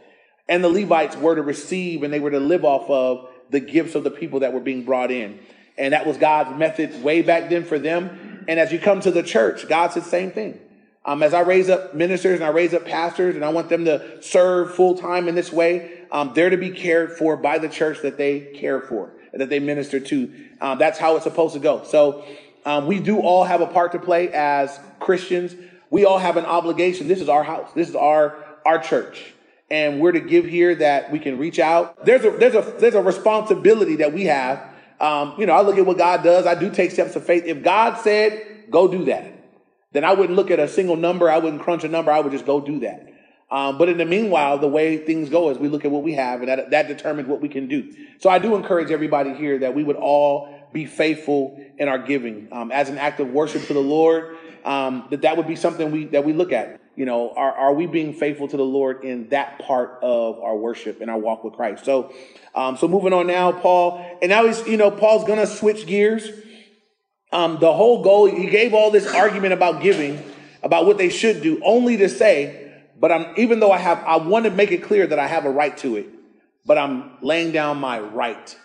And 0.50 0.64
the 0.64 0.70
Levites 0.70 1.16
were 1.16 1.36
to 1.36 1.44
receive 1.44 2.02
and 2.02 2.12
they 2.12 2.20
were 2.20 2.32
to 2.32 2.40
live 2.40 2.66
off 2.66 2.90
of 2.90 3.30
the 3.54 3.62
gifts 3.62 3.96
of 3.96 4.04
the 4.04 4.12
people 4.12 4.42
that 4.42 4.52
were 4.52 4.60
being 4.60 4.84
brought 4.84 5.12
in. 5.12 5.40
And 5.78 5.94
that 5.94 6.06
was 6.06 6.18
God's 6.18 6.58
method 6.58 7.02
way 7.02 7.22
back 7.22 7.50
then 7.50 7.64
for 7.64 7.80
them. 7.80 8.44
And 8.48 8.60
as 8.60 8.74
you 8.74 8.80
come 8.80 9.00
to 9.02 9.12
the 9.12 9.24
church, 9.24 9.70
God 9.70 9.94
said 9.94 10.04
the 10.04 10.10
same 10.10 10.32
thing. 10.32 10.60
Um, 11.06 11.22
as 11.22 11.34
I 11.34 11.42
raise 11.42 11.70
up 11.70 11.94
ministers 11.94 12.36
and 12.36 12.44
I 12.44 12.50
raise 12.50 12.74
up 12.74 12.86
pastors 12.86 13.36
and 13.36 13.44
I 13.44 13.50
want 13.50 13.70
them 13.70 13.86
to 13.86 14.22
serve 14.22 14.74
full 14.76 14.98
time 14.98 15.28
in 15.28 15.36
this 15.36 15.52
way, 15.52 16.06
um, 16.12 16.32
they're 16.34 16.50
to 16.50 16.58
be 16.58 16.72
cared 16.72 17.18
for 17.18 17.36
by 17.38 17.58
the 17.58 17.70
church 17.70 18.02
that 18.04 18.18
they 18.18 18.40
care 18.56 18.80
for, 18.80 19.12
and 19.32 19.42
that 19.42 19.50
they 19.50 19.60
minister 19.60 20.00
to. 20.00 20.32
Um, 20.62 20.78
that's 20.78 21.00
how 21.00 21.16
it's 21.16 21.24
supposed 21.24 21.56
to 21.56 21.60
go. 21.60 21.84
So 21.84 22.24
um, 22.66 22.88
we 22.88 23.00
do 23.00 23.20
all 23.20 23.44
have 23.44 23.62
a 23.62 23.68
part 23.68 23.92
to 23.94 24.00
play 24.00 24.30
as 24.32 24.80
Christians. 25.00 25.56
We 25.90 26.06
all 26.06 26.20
have 26.20 26.38
an 26.38 26.46
obligation. 26.46 27.08
This 27.08 27.20
is 27.20 27.30
our 27.30 27.44
house. 27.44 27.72
This 27.74 27.90
is 27.90 27.96
our 27.96 28.38
our 28.66 28.80
church, 28.80 29.33
and 29.74 30.00
we're 30.00 30.12
to 30.12 30.20
give 30.20 30.46
here 30.46 30.76
that 30.76 31.12
we 31.12 31.18
can 31.18 31.40
reach 31.40 31.58
out. 31.58 32.06
There's 32.06 32.24
a 32.24 32.30
there's 32.30 32.54
a 32.54 32.62
there's 32.80 32.94
a 32.94 33.02
responsibility 33.02 33.96
that 33.98 34.14
we 34.14 34.26
have. 34.26 34.64
Um, 35.00 35.34
you 35.40 35.48
know, 35.48 35.54
I 35.54 35.62
look 35.62 35.80
at 35.80 35.86
what 35.86 35.98
God 35.98 36.24
does. 36.24 36.46
I 36.46 36.54
do 36.54 36.70
take 36.70 36.92
steps 36.92 37.16
of 37.16 37.26
faith. 37.26 37.46
If 37.46 37.64
God 37.64 37.98
said 37.98 38.66
go 38.70 38.88
do 38.88 39.06
that, 39.06 39.34
then 39.92 40.04
I 40.04 40.14
wouldn't 40.14 40.36
look 40.36 40.52
at 40.52 40.60
a 40.60 40.68
single 40.68 40.96
number. 40.96 41.28
I 41.28 41.40
wouldn't 41.40 41.64
crunch 41.64 41.84
a 41.84 41.88
number. 41.88 42.12
I 42.12 42.20
would 42.20 42.32
just 42.32 42.46
go 42.46 42.62
do 42.62 42.82
that. 42.82 43.10
Um, 43.50 43.80
but 43.80 43.90
in 43.90 43.98
the 43.98 44.06
meanwhile, 44.06 44.60
the 44.60 44.68
way 44.68 44.98
things 44.98 45.30
go 45.30 45.50
is 45.50 45.58
we 45.58 45.70
look 45.70 45.86
at 45.86 45.92
what 45.92 46.04
we 46.04 46.14
have 46.14 46.42
and 46.42 46.50
that, 46.50 46.70
that 46.70 46.88
determines 46.88 47.28
what 47.28 47.42
we 47.42 47.50
can 47.50 47.68
do. 47.68 47.94
So 48.20 48.30
I 48.30 48.38
do 48.38 48.56
encourage 48.56 48.92
everybody 48.92 49.34
here 49.34 49.58
that 49.60 49.74
we 49.74 49.84
would 49.84 49.96
all 49.96 50.70
be 50.72 50.86
faithful 50.86 51.60
in 51.80 51.88
our 51.88 51.98
giving 51.98 52.48
um, 52.52 52.72
as 52.72 52.90
an 52.90 53.00
act 53.00 53.20
of 53.20 53.30
worship 53.30 53.66
to 53.68 53.74
the 53.74 53.80
Lord. 53.80 54.38
Um, 54.66 55.08
that 55.10 55.24
that 55.24 55.36
would 55.36 55.48
be 55.48 55.56
something 55.56 55.92
we 55.92 56.06
that 56.08 56.24
we 56.24 56.34
look 56.34 56.52
at. 56.52 56.80
You 56.96 57.06
know, 57.06 57.32
are 57.32 57.52
are 57.52 57.74
we 57.74 57.88
being 57.88 58.14
faithful 58.14 58.48
to 58.48 58.58
the 58.58 58.64
Lord 58.64 59.04
in 59.04 59.30
that 59.30 59.60
part 59.60 60.00
of 60.02 60.40
our 60.40 60.56
worship 60.56 61.02
and 61.02 61.10
our 61.10 61.18
walk 61.18 61.44
with 61.44 61.54
Christ? 61.54 61.86
So, 61.86 62.14
um, 62.54 62.78
so 62.78 62.88
moving 62.88 63.14
on 63.14 63.28
now, 63.28 63.52
Paul, 63.52 64.06
and 64.22 64.30
now 64.30 64.46
he's 64.46 64.66
you 64.68 64.78
know 64.78 64.92
Paul's 64.92 65.26
gonna 65.26 65.48
switch 65.48 65.88
gears. 65.88 66.30
Um, 67.32 67.58
the 67.60 67.74
whole 67.74 68.04
goal 68.04 68.28
he 68.28 68.48
gave 68.48 68.76
all 68.76 68.92
this 68.92 69.12
argument 69.12 69.54
about 69.54 69.82
giving, 69.82 70.24
about 70.62 70.86
what 70.86 71.00
they 71.00 71.10
should 71.10 71.42
do, 71.42 71.60
only 71.64 71.98
to 71.98 72.08
say 72.08 72.64
but 73.04 73.12
I'm, 73.12 73.34
even 73.36 73.60
though 73.60 73.74
I 73.74 73.80
have, 73.80 74.02
I 74.06 74.16
want 74.16 74.46
to 74.46 74.52
make 74.52 74.72
it 74.72 74.84
clear 74.84 75.06
that 75.06 75.20
I 75.20 75.28
have 75.28 75.44
a 75.44 75.50
right 75.50 75.78
to 75.80 75.98
it, 75.98 76.08
but 76.66 76.78
I'm 76.78 77.18
laying 77.22 77.52
down 77.52 77.78
my 77.80 78.00
right 78.00 78.58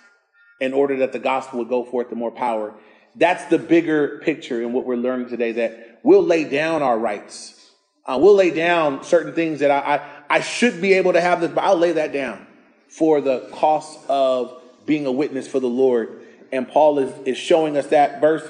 in 0.61 0.73
order 0.73 0.99
that 0.99 1.13
the 1.13 1.19
gospel 1.19 1.59
would 1.59 1.69
go 1.69 1.85
forth 1.85 2.11
to 2.11 2.15
more 2.15 2.31
power. 2.31 2.75
That's 3.17 3.45
the 3.47 3.59
bigger 3.59 4.21
picture 4.21 4.63
in 4.63 4.73
what 4.73 4.85
we're 4.85 4.95
learning 4.95 5.29
today 5.29 5.51
that 5.53 5.99
we'll 6.05 6.23
lay 6.23 6.45
down 6.45 6.83
our 6.83 6.97
rights. 6.97 7.58
Uh, 8.09 8.19
we'll 8.19 8.35
lay 8.35 8.51
down 8.51 9.05
certain 9.05 9.35
things 9.35 9.61
that 9.61 9.71
I, 9.71 9.97
I, 9.97 10.37
I 10.37 10.41
should 10.41 10.81
be 10.81 10.95
able 10.95 11.13
to 11.13 11.21
have 11.21 11.43
this, 11.43 11.51
but 11.51 11.63
I'll 11.63 11.77
lay 11.77 11.93
that 11.93 12.11
down 12.11 12.47
for 12.89 13.21
the 13.21 13.41
cost 13.53 13.99
of 14.09 14.63
being 14.87 15.05
a 15.05 15.13
witness 15.13 15.47
for 15.47 15.61
the 15.61 15.69
Lord. 15.69 16.23
And 16.51 16.67
Paul 16.67 16.99
is, 17.01 17.13
is 17.27 17.37
showing 17.37 17.77
us 17.77 17.89
that 17.89 18.23
verse, 18.23 18.43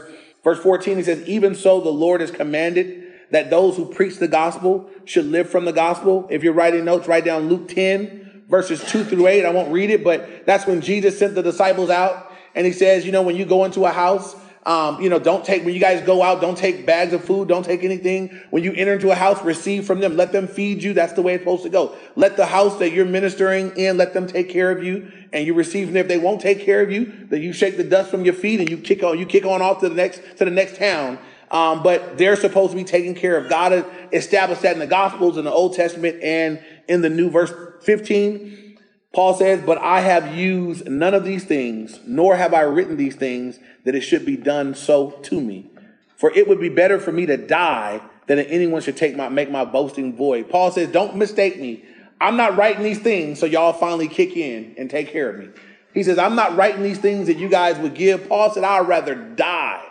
verse 0.45 0.61
14, 0.61 0.97
he 0.97 1.03
says, 1.03 1.29
even 1.29 1.57
so 1.57 1.81
the 1.81 1.91
Lord 1.91 2.21
has 2.21 2.31
commanded 2.31 3.13
that 3.33 3.51
those 3.51 3.77
who 3.77 3.93
preach 3.93 4.19
the 4.19 4.29
gospel 4.29 4.89
should 5.05 5.27
live 5.27 5.51
from 5.51 5.65
the 5.65 5.73
gospel. 5.73 6.29
If 6.31 6.45
you're 6.45 6.53
writing 6.53 6.85
notes, 6.85 7.09
write 7.09 7.25
down 7.25 7.49
Luke 7.49 7.69
10, 7.69 8.45
verses 8.49 8.83
2 8.85 9.05
through 9.05 9.27
8. 9.27 9.45
I 9.45 9.51
won't 9.51 9.73
read 9.73 9.91
it, 9.91 10.05
but 10.05 10.47
that's 10.47 10.67
when 10.67 10.81
Jesus 10.81 11.19
sent 11.19 11.35
the 11.35 11.43
disciples 11.43 11.91
out. 11.91 12.33
And 12.55 12.65
he 12.65 12.73
says, 12.73 13.05
you 13.05 13.11
know, 13.11 13.23
when 13.23 13.35
you 13.35 13.45
go 13.45 13.65
into 13.65 13.85
a 13.85 13.91
house, 13.91 14.37
um, 14.67 15.01
you 15.01 15.09
know, 15.09 15.19
don't 15.19 15.45
take, 15.45 15.65
when 15.65 15.75
you 15.75 15.81
guys 15.81 16.05
go 16.05 16.23
out, 16.23 16.41
don't 16.41 16.59
take 16.59 16.85
bags 16.85 17.13
of 17.13 17.25
food, 17.25 17.49
don't 17.49 17.65
take 17.65 17.85
anything. 17.85 18.41
When 18.51 18.63
you 18.65 18.73
enter 18.75 18.95
into 18.95 19.11
a 19.11 19.15
house, 19.15 19.43
receive 19.43 19.87
from 19.87 20.01
them, 20.01 20.17
let 20.17 20.33
them 20.33 20.47
feed 20.47 20.83
you. 20.83 20.93
That's 20.93 21.15
the 21.15 21.23
way 21.23 21.35
it's 21.35 21.43
supposed 21.43 21.63
to 21.63 21.71
go. 21.71 21.97
Let 22.17 22.37
the 22.37 22.47
house 22.47 22.79
that 22.79 22.93
you're 22.93 23.07
ministering 23.07 23.77
in, 23.77 23.97
let 23.97 24.13
them 24.13 24.27
take 24.27 24.49
care 24.51 24.71
of 24.71 24.83
you 24.83 25.11
and 25.33 25.47
you 25.47 25.55
receive 25.55 25.87
from 25.87 25.95
them. 25.95 26.03
If 26.03 26.09
they 26.09 26.19
won't 26.19 26.41
take 26.41 26.61
care 26.61 26.83
of 26.83 26.91
you, 26.91 27.27
then 27.29 27.43
you 27.43 27.53
shake 27.53 27.77
the 27.77 27.85
dust 27.85 28.11
from 28.11 28.25
your 28.25 28.35
feet 28.35 28.61
and 28.61 28.69
you 28.69 28.79
kick 28.79 29.03
on, 29.03 29.19
you 29.19 29.27
kick 29.27 29.45
on 29.45 29.63
off 29.63 29.81
to 29.81 29.89
the 29.89 29.95
next, 29.95 30.21
to 30.37 30.45
the 30.45 30.51
next 30.51 30.77
town 30.77 31.19
um, 31.51 31.83
but 31.83 32.19
they're 32.19 32.37
supposed 32.37 32.73
to 32.73 32.77
be 32.77 32.85
taken 32.85 33.15
care 33.15 33.37
of. 33.37 33.49
God 33.49 33.85
established 34.13 34.63
that 34.63 34.75
in 34.75 34.79
the 34.79 34.87
Gospels, 34.87 35.39
in 35.39 35.45
the 35.45 35.53
Old 35.53 35.75
Testament, 35.75 36.23
and 36.23 36.63
in 36.89 37.01
the 37.03 37.11
New 37.11 37.31
verse 37.31 37.53
15. 37.83 38.68
Paul 39.15 39.35
says, 39.35 39.63
But 39.65 39.79
I 39.79 40.01
have 40.01 40.35
used 40.35 40.89
none 40.89 41.15
of 41.15 41.25
these 41.25 41.45
things, 41.45 41.99
nor 42.07 42.37
have 42.37 42.55
I 42.55 42.63
written 42.63 42.97
these 42.97 43.17
things, 43.17 43.59
that 43.85 43.95
it 43.95 44.03
should 44.03 44.27
be 44.27 44.37
done 44.37 44.75
so 44.75 45.11
to 45.11 45.41
me. 45.41 45.71
For 46.17 46.31
it 46.33 46.49
would 46.49 46.61
be 46.61 46.69
better 46.69 46.99
for 46.99 47.13
me 47.13 47.27
to 47.27 47.37
die 47.37 48.01
than 48.27 48.39
that 48.39 48.51
anyone 48.51 48.83
should 48.83 48.97
take 48.97 49.17
my 49.17 49.29
make 49.29 49.51
my 49.51 49.65
boasting 49.65 50.17
void. 50.17 50.51
Paul 50.51 50.71
says, 50.71 50.89
Don't 50.91 51.17
mistake 51.17 51.59
me. 51.59 51.85
I'm 52.21 52.37
not 52.37 52.57
writing 52.57 52.83
these 52.83 52.99
things 52.99 53.39
so 53.39 53.47
y'all 53.47 53.73
finally 53.73 54.09
kick 54.09 54.37
in 54.37 54.75
and 54.77 54.91
take 54.91 55.09
care 55.09 55.31
of 55.31 55.39
me. 55.39 55.49
He 55.95 56.03
says, 56.03 56.19
I'm 56.19 56.35
not 56.35 56.57
writing 56.57 56.83
these 56.83 56.99
things 56.99 57.29
that 57.29 57.39
you 57.39 57.49
guys 57.49 57.79
would 57.79 57.95
give. 57.95 58.29
Paul 58.29 58.51
said, 58.51 58.65
I'd 58.65 58.87
rather 58.89 59.15
die 59.15 59.85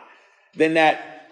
than 0.56 0.76
that 0.76 1.30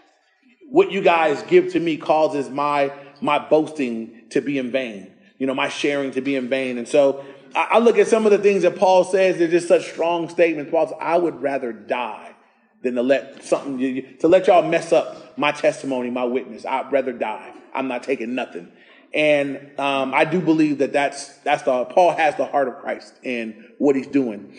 what 0.70 0.92
you 0.92 1.02
guys 1.02 1.44
give 1.44 1.74
to 1.74 1.80
me 1.80 1.98
causes 1.98 2.50
my 2.50 2.92
my 3.22 3.40
boasting 3.40 4.24
to 4.32 4.42
be 4.42 4.58
in 4.58 4.72
vain. 4.72 5.12
You 5.38 5.48
know, 5.48 5.54
my 5.54 5.70
sharing 5.70 6.12
to 6.12 6.22
be 6.22 6.36
in 6.36 6.50
vain. 6.50 6.78
And 6.78 6.88
so 6.88 7.26
I, 7.56 7.80
look 7.80 7.98
at 7.98 8.08
some 8.08 8.26
of 8.26 8.32
the 8.32 8.38
things 8.38 8.64
that 8.64 8.76
Paul 8.76 9.04
says. 9.04 9.38
They're 9.38 9.48
just 9.48 9.68
such 9.68 9.90
strong 9.90 10.30
statements. 10.30 10.72
Paul 10.72 10.88
says, 10.88 10.98
I 11.00 11.18
would 11.18 11.42
rather 11.42 11.72
die 11.72 12.36
than 12.84 12.96
to 12.96 13.02
let 13.02 13.44
something 13.44 14.18
to 14.20 14.28
let 14.28 14.48
y'all 14.48 14.68
mess 14.68 14.92
up 14.92 15.38
my 15.38 15.52
testimony, 15.52 16.10
my 16.10 16.26
witness. 16.26 16.66
I'd 16.66 16.92
rather 16.92 17.14
die. 17.14 17.54
I'm 17.74 17.88
not 17.88 18.04
taking 18.04 18.36
nothing. 18.36 18.72
And 19.14 19.80
um, 19.80 20.14
I 20.14 20.26
do 20.26 20.42
believe 20.42 20.80
that 20.80 20.92
that's 20.92 21.30
that's 21.40 21.64
the 21.64 21.86
Paul 21.86 22.12
has 22.12 22.36
the 22.36 22.46
heart 22.46 22.68
of 22.68 22.80
Christ 22.80 23.14
in 23.24 23.66
what 23.78 23.96
he's 23.96 24.08
doing. 24.08 24.54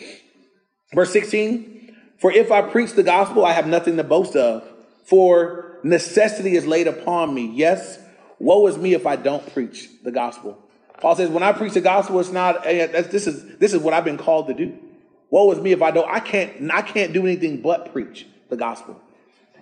Verse 0.93 1.11
16, 1.11 1.95
for 2.19 2.31
if 2.31 2.51
I 2.51 2.61
preach 2.61 2.93
the 2.93 3.03
gospel, 3.03 3.45
I 3.45 3.53
have 3.53 3.67
nothing 3.67 3.97
to 3.97 4.03
boast 4.03 4.35
of, 4.35 4.67
for 5.05 5.79
necessity 5.83 6.55
is 6.55 6.65
laid 6.65 6.87
upon 6.87 7.33
me. 7.33 7.51
Yes, 7.53 7.99
woe 8.39 8.65
is 8.67 8.77
me 8.77 8.93
if 8.93 9.05
I 9.05 9.15
don't 9.15 9.53
preach 9.53 9.89
the 10.03 10.11
gospel. 10.11 10.66
Paul 11.01 11.15
says, 11.15 11.29
when 11.29 11.43
I 11.43 11.51
preach 11.51 11.73
the 11.73 11.81
gospel, 11.81 12.19
it's 12.19 12.31
not 12.31 12.65
eh, 12.65 12.87
this 12.87 13.27
is 13.27 13.57
this 13.57 13.73
is 13.73 13.81
what 13.81 13.93
I've 13.93 14.05
been 14.05 14.17
called 14.17 14.47
to 14.47 14.53
do. 14.53 14.77
Woe 15.29 15.51
is 15.51 15.59
me 15.59 15.71
if 15.71 15.81
I 15.81 15.91
don't. 15.91 16.09
I 16.09 16.19
can't 16.19 16.71
I 16.71 16.81
can't 16.81 17.13
do 17.13 17.21
anything 17.21 17.61
but 17.61 17.91
preach 17.91 18.25
the 18.49 18.57
gospel. 18.57 18.99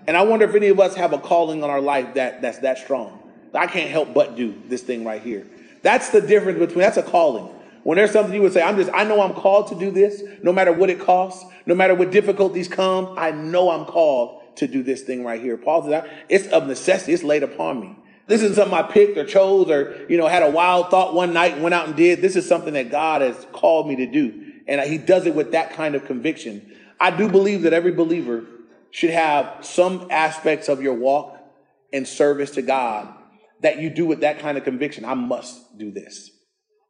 And 0.07 0.15
I 0.15 0.23
wonder 0.23 0.47
if 0.47 0.55
any 0.55 0.67
of 0.67 0.79
us 0.79 0.95
have 0.95 1.13
a 1.13 1.17
calling 1.17 1.63
on 1.63 1.69
our 1.69 1.81
life 1.81 2.13
that 2.13 2.41
that's 2.41 2.59
that 2.59 2.77
strong. 2.77 3.21
I 3.53 3.67
can't 3.67 3.89
help 3.89 4.13
but 4.13 4.35
do 4.35 4.53
this 4.67 4.81
thing 4.81 5.05
right 5.05 5.21
here. 5.21 5.47
That's 5.81 6.09
the 6.09 6.21
difference 6.21 6.59
between 6.59 6.79
that's 6.79 6.97
a 6.97 7.03
calling. 7.03 7.45
When 7.83 7.97
there's 7.97 8.11
something 8.11 8.33
you 8.33 8.41
would 8.41 8.53
say, 8.53 8.63
I'm 8.63 8.77
just, 8.77 8.89
I 8.91 9.03
know 9.03 9.21
I'm 9.21 9.35
called 9.35 9.67
to 9.67 9.75
do 9.75 9.91
this, 9.91 10.23
no 10.41 10.51
matter 10.51 10.73
what 10.73 10.89
it 10.89 10.99
costs, 10.99 11.45
no 11.67 11.75
matter 11.75 11.93
what 11.93 12.11
difficulties 12.11 12.67
come, 12.67 13.13
I 13.15 13.29
know 13.29 13.69
I'm 13.69 13.85
called 13.85 14.41
to 14.55 14.67
do 14.67 14.81
this 14.81 15.03
thing 15.03 15.23
right 15.23 15.39
here. 15.39 15.55
Paul 15.55 15.83
says, 15.83 16.09
it's 16.27 16.47
of 16.47 16.65
necessity, 16.65 17.13
it's 17.13 17.21
laid 17.21 17.43
upon 17.43 17.79
me. 17.79 17.95
This 18.27 18.41
isn't 18.41 18.55
something 18.55 18.77
I 18.77 18.83
picked 18.83 19.17
or 19.17 19.25
chose 19.25 19.69
or, 19.69 20.05
you 20.09 20.17
know, 20.17 20.27
had 20.27 20.43
a 20.43 20.49
wild 20.49 20.89
thought 20.89 21.13
one 21.13 21.33
night 21.33 21.53
and 21.53 21.63
went 21.63 21.75
out 21.75 21.87
and 21.87 21.95
did. 21.95 22.21
This 22.21 22.35
is 22.35 22.47
something 22.47 22.73
that 22.73 22.89
God 22.89 23.21
has 23.21 23.45
called 23.51 23.87
me 23.87 23.97
to 23.97 24.07
do. 24.07 24.53
And 24.67 24.81
he 24.81 24.97
does 24.97 25.27
it 25.27 25.35
with 25.35 25.51
that 25.51 25.73
kind 25.73 25.93
of 25.93 26.05
conviction. 26.05 26.75
I 26.99 27.11
do 27.11 27.29
believe 27.29 27.63
that 27.63 27.73
every 27.73 27.91
believer 27.91 28.45
should 28.89 29.11
have 29.11 29.63
some 29.63 30.07
aspects 30.09 30.69
of 30.69 30.81
your 30.81 30.95
walk 30.95 31.37
and 31.93 32.07
service 32.07 32.51
to 32.51 32.61
God 32.61 33.13
that 33.61 33.79
you 33.79 33.89
do 33.89 34.05
with 34.05 34.21
that 34.21 34.39
kind 34.39 34.57
of 34.57 34.63
conviction. 34.63 35.05
I 35.05 35.13
must 35.13 35.77
do 35.77 35.91
this. 35.91 36.31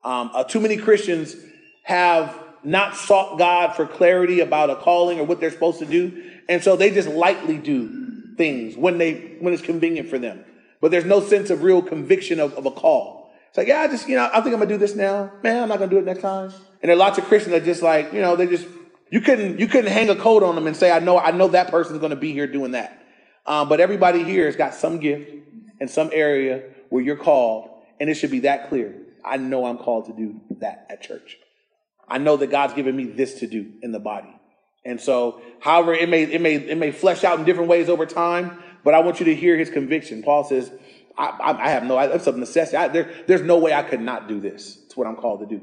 Um, 0.04 0.32
uh, 0.34 0.44
too 0.44 0.60
many 0.60 0.78
Christians 0.78 1.36
have 1.84 2.40
not 2.64 2.96
sought 2.96 3.38
God 3.38 3.76
for 3.76 3.86
clarity 3.86 4.40
about 4.40 4.70
a 4.70 4.76
calling 4.76 5.20
or 5.20 5.24
what 5.24 5.40
they're 5.40 5.52
supposed 5.52 5.80
to 5.80 5.86
do, 5.86 6.24
and 6.48 6.64
so 6.64 6.76
they 6.76 6.92
just 6.92 7.08
lightly 7.08 7.58
do 7.58 8.36
things 8.36 8.76
when 8.76 8.98
they 8.98 9.38
when 9.40 9.54
it's 9.54 9.64
convenient 9.64 10.10
for 10.10 10.20
them. 10.20 10.44
But 10.82 10.92
there's 10.92 11.06
no 11.06 11.22
sense 11.22 11.50
of 11.50 11.64
real 11.64 11.82
conviction 11.82 12.40
of, 12.40 12.54
of 12.54 12.66
a 12.66 12.72
call. 12.72 13.32
It's 13.50 13.58
like, 13.58 13.68
yeah, 13.68 13.82
I 13.82 13.88
just 13.88 14.08
you 14.08 14.16
know, 14.16 14.30
I 14.34 14.42
think 14.42 14.54
I'm 14.54 14.60
gonna 14.60 14.68
do 14.68 14.78
this 14.78 14.96
now. 14.96 15.32
Man, 15.44 15.64
I'm 15.64 15.70
not 15.70 15.80
gonna 15.80 15.92
do 15.92 15.98
it 15.98 16.06
next 16.06 16.22
time. 16.22 16.52
And 16.82 16.90
there 16.90 16.94
are 16.94 17.00
lots 17.00 17.18
of 17.18 17.26
Christians 17.26 17.54
that 17.54 17.64
just 17.64 17.82
like, 17.82 18.14
you 18.14 18.22
know, 18.22 18.36
they 18.36 18.48
just 18.48 18.68
you 19.10 19.22
couldn't 19.22 19.60
you 19.60 19.68
couldn't 19.68 19.92
hang 19.92 20.10
a 20.10 20.16
coat 20.16 20.44
on 20.44 20.56
them 20.56 20.68
and 20.68 20.76
say, 20.76 20.92
I 20.92 21.00
know 21.00 21.18
I 21.18 21.32
know 21.32 21.48
that 21.50 21.72
person's 21.72 22.00
gonna 22.00 22.16
be 22.16 22.34
here 22.34 22.48
doing 22.48 22.72
that. 22.72 23.02
Um, 23.46 23.70
but 23.70 23.80
everybody 23.80 24.24
here 24.24 24.46
has 24.46 24.56
got 24.56 24.74
some 24.74 25.00
gift 25.00 25.32
in 25.80 25.88
some 25.88 26.10
area 26.12 26.64
where 26.90 27.02
you're 27.04 27.16
called, 27.16 27.70
and 28.00 28.10
it 28.10 28.16
should 28.16 28.32
be 28.32 28.42
that 28.42 28.70
clear. 28.70 28.96
I 29.24 29.38
know 29.38 29.66
I'm 29.66 29.78
called 29.78 30.06
to 30.06 30.14
do 30.14 30.42
that 30.60 30.88
at 30.90 31.02
church. 31.02 31.38
I 32.08 32.18
know 32.18 32.38
that 32.38 32.52
God's 32.52 32.74
given 32.74 32.96
me 32.96 33.06
this 33.06 33.40
to 33.40 33.48
do 33.48 33.74
in 33.82 33.92
the 33.92 34.00
body. 34.00 34.34
And 34.84 35.02
so, 35.02 35.42
however, 35.60 35.94
it 35.94 36.08
may 36.10 36.24
it 36.24 36.42
may 36.42 36.56
it 36.56 36.78
may 36.78 36.92
flesh 36.92 37.24
out 37.24 37.40
in 37.40 37.46
different 37.46 37.70
ways 37.70 37.90
over 37.90 38.06
time, 38.06 38.62
but 38.86 38.94
I 38.94 39.00
want 39.00 39.20
you 39.20 39.26
to 39.26 39.36
hear 39.36 39.58
his 39.58 39.70
conviction. 39.70 40.24
Paul 40.24 40.46
says, 40.46 40.72
I, 41.18 41.26
I, 41.26 41.66
I 41.66 41.70
have 41.70 41.84
no, 41.84 42.00
it's 42.00 42.28
a 42.28 42.32
necessity. 42.32 42.78
I, 42.78 42.88
there, 42.88 43.12
there's 43.28 43.42
no 43.42 43.58
way 43.58 43.74
I 43.74 43.84
could 43.84 44.00
not 44.00 44.30
do 44.30 44.40
this. 44.40 44.80
It's 44.86 44.96
what 44.96 45.08
I'm 45.08 45.16
called 45.16 45.42
to 45.42 45.48
do. 45.48 45.62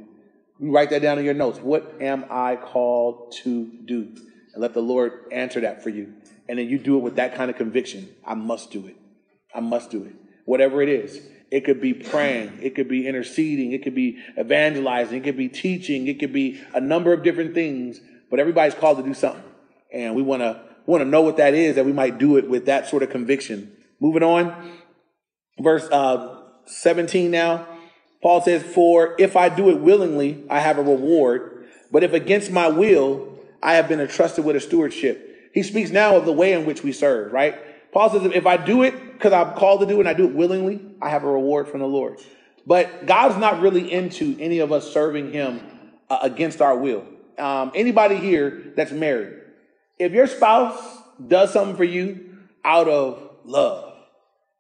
You 0.59 0.73
write 0.73 0.91
that 0.91 1.03
down 1.03 1.19
in 1.19 1.25
your 1.25 1.35
notes. 1.35 1.61
What 1.61 1.95
am 2.01 2.27
I 2.31 2.57
called 2.57 3.33
to 3.43 3.71
do? 3.85 4.09
And 4.53 4.61
let 4.61 4.75
the 4.75 4.83
Lord 4.83 5.13
answer 5.33 5.61
that 5.61 5.83
for 5.83 5.89
you. 5.89 6.13
And 6.49 6.59
then 6.59 6.69
you 6.69 6.79
do 6.79 6.97
it 6.97 7.01
with 7.01 7.17
that 7.17 7.35
kind 7.35 7.51
of 7.51 7.57
conviction. 7.57 8.09
I 8.25 8.35
must 8.35 8.71
do 8.71 8.87
it. 8.87 8.97
I 9.55 9.61
must 9.61 9.91
do 9.91 10.05
it. 10.05 10.15
Whatever 10.45 10.83
it 10.83 10.89
is. 10.89 11.23
It 11.51 11.65
could 11.65 11.81
be 11.81 11.95
praying. 11.95 12.59
It 12.61 12.75
could 12.75 12.89
be 12.89 13.07
interceding. 13.07 13.73
It 13.73 13.83
could 13.83 13.95
be 13.95 14.19
evangelizing. 14.39 15.19
It 15.19 15.25
could 15.25 15.37
be 15.37 15.49
teaching. 15.49 16.09
It 16.09 16.19
could 16.19 16.33
be 16.33 16.61
a 16.75 16.81
number 16.81 17.13
of 17.13 17.23
different 17.23 17.55
things. 17.55 18.01
But 18.31 18.41
everybody's 18.41 18.75
called 18.75 18.97
to 18.99 19.05
do 19.05 19.15
something. 19.15 19.45
And 19.93 20.17
we 20.17 20.23
want 20.23 20.43
to 20.43 20.61
want 20.87 21.03
to 21.03 21.09
know 21.09 21.23
what 21.23 21.37
that 21.37 21.55
is 21.55 21.77
that 21.77 21.85
we 21.85 21.93
might 21.93 22.19
do 22.19 22.37
it 22.37 22.49
with 22.49 22.67
that 22.67 22.89
sort 22.89 23.03
of 23.03 23.11
conviction. 23.11 23.73
Moving 24.01 24.23
on. 24.23 24.73
Verse 25.61 25.85
uh, 25.91 26.43
17 26.67 27.31
now. 27.31 27.67
Paul 28.23 28.41
says, 28.41 28.63
For 28.63 29.15
if 29.19 29.37
I 29.37 29.49
do 29.49 29.71
it 29.71 29.81
willingly, 29.81 30.45
I 30.49 30.61
have 30.61 30.79
a 30.79 30.83
reward. 30.83 31.67
But 31.91 32.05
if 32.05 32.13
against 32.13 32.51
my 32.51 32.69
will, 32.69 33.39
I 33.63 33.75
have 33.75 33.89
been 33.89 34.01
entrusted 34.01 34.45
with 34.45 34.57
a 34.57 34.61
stewardship. 34.61 35.51
He 35.53 35.63
speaks 35.63 35.91
now 35.91 36.17
of 36.17 36.25
the 36.25 36.33
way 36.33 36.53
in 36.53 36.65
which 36.65 36.83
we 36.83 36.93
serve, 36.93 37.33
right? 37.33 37.57
Paul 37.93 38.11
says, 38.11 38.25
if 38.35 38.47
I 38.47 38.57
do 38.57 38.83
it 38.83 39.13
because 39.13 39.33
I'm 39.33 39.55
called 39.55 39.81
to 39.81 39.87
do 39.87 39.97
it 39.97 40.01
and 40.01 40.09
I 40.09 40.15
do 40.15 40.27
it 40.27 40.35
willingly, 40.35 40.81
I 41.01 41.11
have 41.11 41.25
a 41.25 41.31
reward 41.31 41.69
from 41.69 41.81
the 41.81 41.87
Lord. 41.87 42.19
But 42.67 43.07
God's 43.07 43.37
not 43.37 43.61
really 43.61 43.93
into 43.93 44.37
any 44.41 44.61
of 44.61 44.73
us 44.73 44.91
serving 44.93 45.33
Him 45.33 45.61
uh, 46.09 46.21
against 46.23 46.63
our 46.63 46.77
will. 46.77 47.05
Um, 47.39 47.73
anybody 47.75 48.17
here 48.17 48.73
that's 48.77 48.93
married, 48.93 49.42
if 49.99 50.13
your 50.13 50.27
spouse 50.27 50.99
does 51.27 51.53
something 51.53 51.77
for 51.77 51.85
you 51.85 52.39
out 52.65 52.89
of 52.89 53.31
love, 53.45 53.95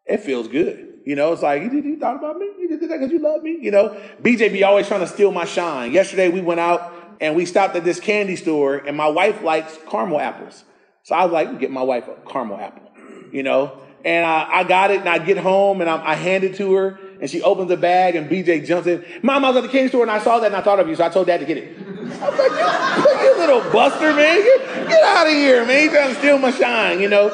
it 0.06 0.18
feels 0.18 0.48
good. 0.48 0.88
You 1.04 1.16
know, 1.16 1.32
it's 1.32 1.42
like, 1.42 1.62
you, 1.62 1.70
you 1.70 1.98
thought 1.98 2.16
about 2.16 2.38
me? 2.38 2.46
You 2.58 2.68
did 2.68 2.80
that 2.80 2.88
because 2.88 3.10
you 3.10 3.18
love 3.18 3.42
me? 3.42 3.58
You 3.60 3.70
know, 3.70 4.00
BJ 4.22 4.52
be 4.52 4.62
always 4.62 4.86
trying 4.86 5.00
to 5.00 5.06
steal 5.06 5.32
my 5.32 5.44
shine. 5.44 5.92
Yesterday 5.92 6.28
we 6.28 6.40
went 6.40 6.60
out 6.60 6.92
and 7.20 7.34
we 7.34 7.44
stopped 7.44 7.74
at 7.74 7.84
this 7.84 7.98
candy 7.98 8.36
store 8.36 8.76
and 8.76 8.96
my 8.96 9.08
wife 9.08 9.42
likes 9.42 9.76
caramel 9.90 10.20
apples. 10.20 10.64
So 11.02 11.16
I 11.16 11.24
was 11.24 11.32
like, 11.32 11.58
get 11.58 11.72
my 11.72 11.82
wife 11.82 12.06
a 12.06 12.30
caramel 12.30 12.58
apple 12.58 12.92
you 13.32 13.42
know. 13.42 13.78
And 14.04 14.26
I, 14.26 14.48
I 14.50 14.64
got 14.64 14.90
it, 14.90 15.00
and 15.00 15.08
I 15.08 15.18
get 15.18 15.38
home, 15.38 15.80
and 15.80 15.88
I, 15.88 16.04
I 16.04 16.14
hand 16.16 16.42
it 16.42 16.56
to 16.56 16.74
her, 16.74 16.98
and 17.20 17.30
she 17.30 17.40
opens 17.40 17.68
the 17.68 17.76
bag, 17.76 18.16
and 18.16 18.28
BJ 18.28 18.66
jumps 18.66 18.88
in. 18.88 19.04
Mom, 19.22 19.44
I 19.44 19.48
was 19.50 19.58
at 19.58 19.62
the 19.62 19.68
candy 19.68 19.88
store, 19.88 20.02
and 20.02 20.10
I 20.10 20.18
saw 20.18 20.40
that, 20.40 20.46
and 20.46 20.56
I 20.56 20.60
thought 20.60 20.80
of 20.80 20.88
you, 20.88 20.96
so 20.96 21.04
I 21.04 21.08
told 21.08 21.28
Dad 21.28 21.38
to 21.38 21.46
get 21.46 21.56
it. 21.56 21.78
I 22.20 22.28
was 22.28 22.38
like, 22.38 23.21
little 23.46 23.72
buster, 23.72 24.14
man. 24.14 24.42
Get, 24.42 24.88
get 24.88 25.02
out 25.02 25.26
of 25.26 25.32
here, 25.32 25.64
man. 25.66 25.82
He's 25.82 25.90
trying 25.90 26.14
to 26.14 26.18
steal 26.18 26.38
my 26.38 26.50
shine, 26.50 27.00
you 27.00 27.08
know. 27.08 27.28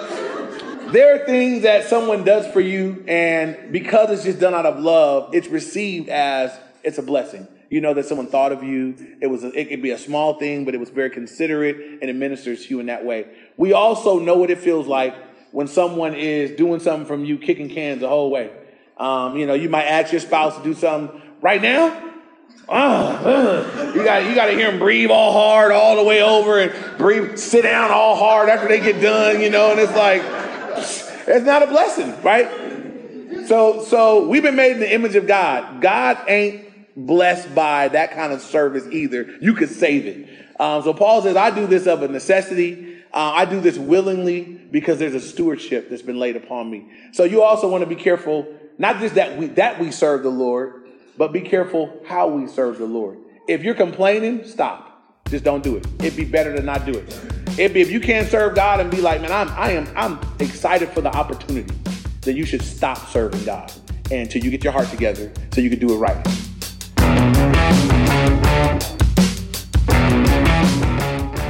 There 0.92 1.14
are 1.14 1.26
things 1.26 1.64
that 1.64 1.84
someone 1.84 2.24
does 2.24 2.50
for 2.52 2.60
you, 2.60 3.04
and 3.06 3.72
because 3.72 4.10
it's 4.10 4.24
just 4.24 4.40
done 4.40 4.54
out 4.54 4.64
of 4.64 4.80
love, 4.80 5.34
it's 5.34 5.48
received 5.48 6.08
as 6.08 6.58
it's 6.82 6.96
a 6.96 7.02
blessing. 7.02 7.46
You 7.68 7.82
know 7.82 7.92
that 7.92 8.06
someone 8.06 8.28
thought 8.28 8.52
of 8.52 8.62
you. 8.62 9.16
It 9.20 9.26
was 9.26 9.44
a, 9.44 9.48
it 9.48 9.68
could 9.68 9.82
be 9.82 9.90
a 9.90 9.98
small 9.98 10.38
thing, 10.38 10.64
but 10.64 10.74
it 10.74 10.78
was 10.78 10.88
very 10.88 11.10
considerate 11.10 11.76
and 12.00 12.04
it 12.04 12.16
ministers 12.16 12.64
to 12.64 12.70
you 12.70 12.80
in 12.80 12.86
that 12.86 13.04
way. 13.04 13.26
We 13.58 13.74
also 13.74 14.18
know 14.18 14.36
what 14.36 14.50
it 14.50 14.58
feels 14.58 14.86
like 14.86 15.14
when 15.52 15.68
someone 15.68 16.14
is 16.14 16.52
doing 16.52 16.80
something 16.80 17.06
from 17.06 17.26
you, 17.26 17.36
kicking 17.36 17.68
cans 17.68 18.00
the 18.00 18.08
whole 18.08 18.30
way. 18.30 18.50
Um, 18.96 19.36
you 19.36 19.46
know, 19.46 19.52
you 19.52 19.68
might 19.68 19.84
ask 19.84 20.12
your 20.12 20.22
spouse 20.22 20.56
to 20.56 20.64
do 20.64 20.72
something 20.72 21.20
right 21.42 21.60
now. 21.60 22.07
Uh, 22.68 23.92
you 23.94 24.04
got 24.04 24.26
you 24.26 24.34
got 24.34 24.46
to 24.46 24.52
hear 24.52 24.70
them 24.70 24.78
breathe 24.78 25.10
all 25.10 25.32
hard 25.32 25.72
all 25.72 25.96
the 25.96 26.04
way 26.04 26.22
over 26.22 26.58
and 26.60 26.98
breathe, 26.98 27.38
sit 27.38 27.62
down 27.62 27.90
all 27.90 28.14
hard 28.14 28.48
after 28.48 28.68
they 28.68 28.80
get 28.80 29.00
done. 29.00 29.40
You 29.40 29.48
know, 29.48 29.70
and 29.70 29.80
it's 29.80 29.94
like 29.94 30.22
it's 31.26 31.46
not 31.46 31.62
a 31.62 31.66
blessing, 31.66 32.20
right? 32.22 33.46
So 33.46 33.84
so 33.84 34.28
we've 34.28 34.42
been 34.42 34.56
made 34.56 34.72
in 34.72 34.80
the 34.80 34.92
image 34.92 35.14
of 35.14 35.26
God. 35.26 35.80
God 35.80 36.18
ain't 36.28 36.68
blessed 37.06 37.54
by 37.54 37.88
that 37.88 38.12
kind 38.12 38.32
of 38.32 38.42
service 38.42 38.86
either. 38.90 39.36
You 39.40 39.54
could 39.54 39.70
save 39.70 40.06
it. 40.06 40.28
Um, 40.60 40.82
so 40.82 40.92
Paul 40.92 41.22
says, 41.22 41.36
I 41.36 41.50
do 41.50 41.66
this 41.66 41.86
of 41.86 42.02
a 42.02 42.08
necessity. 42.08 42.96
Uh, 43.12 43.32
I 43.34 43.44
do 43.44 43.60
this 43.60 43.78
willingly 43.78 44.42
because 44.42 44.98
there's 44.98 45.14
a 45.14 45.20
stewardship 45.20 45.88
that's 45.88 46.02
been 46.02 46.18
laid 46.18 46.36
upon 46.36 46.70
me. 46.70 46.90
So 47.12 47.24
you 47.24 47.42
also 47.42 47.68
want 47.68 47.82
to 47.82 47.86
be 47.86 47.96
careful, 47.96 48.46
not 48.76 48.98
just 48.98 49.14
that 49.14 49.38
we 49.38 49.46
that 49.46 49.80
we 49.80 49.90
serve 49.90 50.22
the 50.22 50.28
Lord, 50.30 50.87
but 51.18 51.32
be 51.32 51.40
careful 51.40 52.00
how 52.06 52.28
we 52.28 52.46
serve 52.46 52.78
the 52.78 52.86
Lord. 52.86 53.18
If 53.48 53.62
you're 53.62 53.74
complaining, 53.74 54.44
stop. 54.44 55.24
Just 55.28 55.44
don't 55.44 55.62
do 55.62 55.76
it. 55.76 55.86
It'd 55.98 56.16
be 56.16 56.24
better 56.24 56.56
to 56.56 56.62
not 56.62 56.86
do 56.86 56.92
it. 56.92 57.20
It'd 57.58 57.76
if 57.76 57.90
you 57.90 58.00
can't 58.00 58.28
serve 58.28 58.54
God 58.54 58.80
and 58.80 58.90
be 58.90 59.00
like, 59.00 59.20
man, 59.20 59.32
I'm 59.32 59.48
I 59.50 59.72
am 59.72 59.88
I'm 59.96 60.18
excited 60.38 60.88
for 60.90 61.00
the 61.00 61.14
opportunity, 61.14 61.74
then 62.22 62.36
you 62.36 62.46
should 62.46 62.62
stop 62.62 62.98
serving 63.08 63.44
God 63.44 63.70
until 64.10 64.42
you 64.42 64.50
get 64.50 64.64
your 64.64 64.72
heart 64.72 64.88
together 64.88 65.30
so 65.52 65.60
you 65.60 65.68
can 65.68 65.80
do 65.80 65.92
it 65.92 65.96
right. 65.96 66.47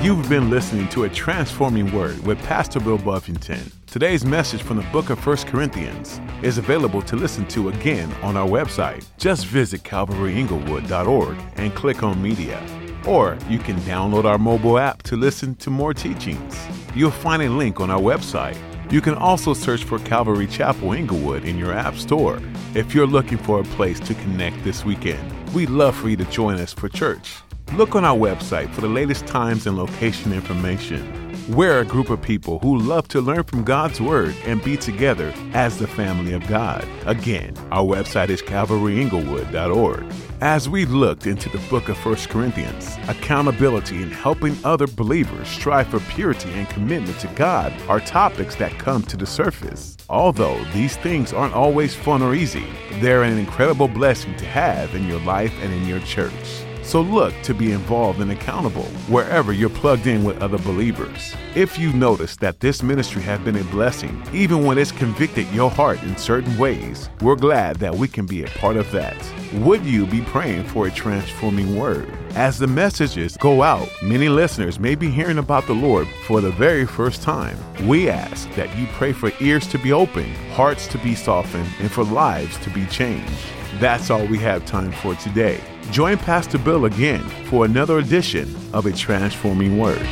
You've 0.00 0.28
been 0.28 0.48
listening 0.48 0.88
to 0.90 1.04
a 1.04 1.08
transforming 1.08 1.90
word 1.90 2.24
with 2.24 2.40
Pastor 2.44 2.78
Bill 2.78 2.98
Buffington. 2.98 3.72
Today's 3.88 4.24
message 4.24 4.62
from 4.62 4.76
the 4.76 4.84
book 4.92 5.10
of 5.10 5.26
1 5.26 5.38
Corinthians 5.38 6.20
is 6.40 6.56
available 6.56 7.02
to 7.02 7.16
listen 7.16 7.48
to 7.48 7.70
again 7.70 8.12
on 8.22 8.36
our 8.36 8.46
website. 8.46 9.04
Just 9.18 9.46
visit 9.46 9.82
calvaryinglewood.org 9.82 11.36
and 11.56 11.74
click 11.74 12.04
on 12.04 12.22
media. 12.22 12.64
Or 13.08 13.36
you 13.48 13.58
can 13.58 13.74
download 13.78 14.24
our 14.24 14.38
mobile 14.38 14.78
app 14.78 15.02
to 15.02 15.16
listen 15.16 15.56
to 15.56 15.68
more 15.68 15.92
teachings. 15.92 16.56
You'll 16.94 17.10
find 17.10 17.42
a 17.42 17.50
link 17.50 17.80
on 17.80 17.90
our 17.90 18.00
website. 18.00 18.56
You 18.92 19.00
can 19.00 19.14
also 19.14 19.52
search 19.52 19.82
for 19.82 19.98
Calvary 19.98 20.46
Chapel 20.46 20.92
Inglewood 20.92 21.44
in 21.44 21.58
your 21.58 21.72
app 21.72 21.96
store. 21.96 22.40
If 22.72 22.94
you're 22.94 23.04
looking 23.04 23.38
for 23.38 23.62
a 23.62 23.64
place 23.64 23.98
to 23.98 24.14
connect 24.14 24.62
this 24.62 24.84
weekend, 24.84 25.52
we'd 25.52 25.70
love 25.70 25.96
for 25.96 26.08
you 26.08 26.16
to 26.18 26.24
join 26.26 26.60
us 26.60 26.72
for 26.72 26.88
church. 26.88 27.42
Look 27.74 27.94
on 27.94 28.04
our 28.04 28.16
website 28.16 28.72
for 28.72 28.80
the 28.80 28.88
latest 28.88 29.26
times 29.26 29.66
and 29.66 29.76
location 29.76 30.32
information. 30.32 31.14
We're 31.48 31.80
a 31.80 31.84
group 31.84 32.08
of 32.08 32.20
people 32.20 32.58
who 32.60 32.78
love 32.78 33.08
to 33.08 33.20
learn 33.20 33.44
from 33.44 33.62
God's 33.62 34.00
Word 34.00 34.34
and 34.44 34.62
be 34.64 34.76
together 34.76 35.32
as 35.52 35.78
the 35.78 35.86
family 35.86 36.32
of 36.32 36.46
God. 36.46 36.86
Again, 37.06 37.54
our 37.70 37.84
website 37.84 38.30
is 38.30 38.42
calvaryinglewood.org. 38.42 40.12
As 40.40 40.68
we 40.68 40.86
looked 40.86 41.26
into 41.26 41.50
the 41.50 41.64
book 41.68 41.88
of 41.88 42.04
1 42.04 42.16
Corinthians, 42.28 42.96
accountability 43.06 44.02
and 44.02 44.12
helping 44.12 44.56
other 44.64 44.86
believers 44.86 45.48
strive 45.48 45.88
for 45.88 46.00
purity 46.00 46.50
and 46.52 46.68
commitment 46.70 47.18
to 47.20 47.28
God 47.28 47.72
are 47.88 48.00
topics 48.00 48.56
that 48.56 48.78
come 48.78 49.02
to 49.02 49.16
the 49.16 49.26
surface. 49.26 49.96
Although 50.08 50.62
these 50.72 50.96
things 50.96 51.32
aren't 51.34 51.54
always 51.54 51.94
fun 51.94 52.22
or 52.22 52.34
easy, 52.34 52.66
they're 53.00 53.24
an 53.24 53.38
incredible 53.38 53.88
blessing 53.88 54.34
to 54.36 54.46
have 54.46 54.94
in 54.94 55.06
your 55.06 55.20
life 55.20 55.52
and 55.62 55.72
in 55.72 55.86
your 55.86 56.00
church. 56.00 56.64
So 56.88 57.02
look 57.02 57.34
to 57.42 57.52
be 57.52 57.72
involved 57.72 58.18
and 58.22 58.30
accountable 58.30 58.86
wherever 59.10 59.52
you're 59.52 59.68
plugged 59.68 60.06
in 60.06 60.24
with 60.24 60.40
other 60.40 60.56
believers. 60.56 61.34
If 61.54 61.78
you 61.78 61.92
notice 61.92 62.34
that 62.36 62.60
this 62.60 62.82
ministry 62.82 63.20
has 63.24 63.38
been 63.40 63.56
a 63.56 63.64
blessing, 63.64 64.22
even 64.32 64.64
when 64.64 64.78
it's 64.78 64.90
convicted 64.90 65.46
your 65.48 65.70
heart 65.70 66.02
in 66.02 66.16
certain 66.16 66.56
ways, 66.56 67.10
we're 67.20 67.36
glad 67.36 67.76
that 67.80 67.94
we 67.94 68.08
can 68.08 68.24
be 68.24 68.42
a 68.42 68.48
part 68.48 68.78
of 68.78 68.90
that. 68.92 69.14
Would 69.56 69.84
you 69.84 70.06
be 70.06 70.22
praying 70.22 70.64
for 70.64 70.86
a 70.86 70.90
transforming 70.90 71.76
word? 71.76 72.10
As 72.30 72.58
the 72.58 72.66
messages 72.66 73.36
go 73.36 73.60
out, 73.62 73.90
many 74.02 74.30
listeners 74.30 74.80
may 74.80 74.94
be 74.94 75.10
hearing 75.10 75.36
about 75.36 75.66
the 75.66 75.74
Lord 75.74 76.08
for 76.26 76.40
the 76.40 76.52
very 76.52 76.86
first 76.86 77.20
time. 77.20 77.58
We 77.86 78.08
ask 78.08 78.50
that 78.54 78.74
you 78.78 78.86
pray 78.92 79.12
for 79.12 79.30
ears 79.40 79.66
to 79.66 79.78
be 79.78 79.92
open, 79.92 80.34
hearts 80.52 80.86
to 80.86 80.96
be 80.96 81.14
softened, 81.14 81.68
and 81.80 81.92
for 81.92 82.04
lives 82.04 82.56
to 82.60 82.70
be 82.70 82.86
changed. 82.86 83.44
That's 83.74 84.08
all 84.08 84.24
we 84.24 84.38
have 84.38 84.64
time 84.64 84.92
for 84.92 85.14
today. 85.16 85.60
Join 85.90 86.18
Pastor 86.18 86.58
Bill 86.58 86.84
again 86.84 87.22
for 87.46 87.64
another 87.64 87.98
edition 87.98 88.54
of 88.74 88.86
A 88.86 88.92
Transforming 88.92 89.78
Word. 89.78 90.06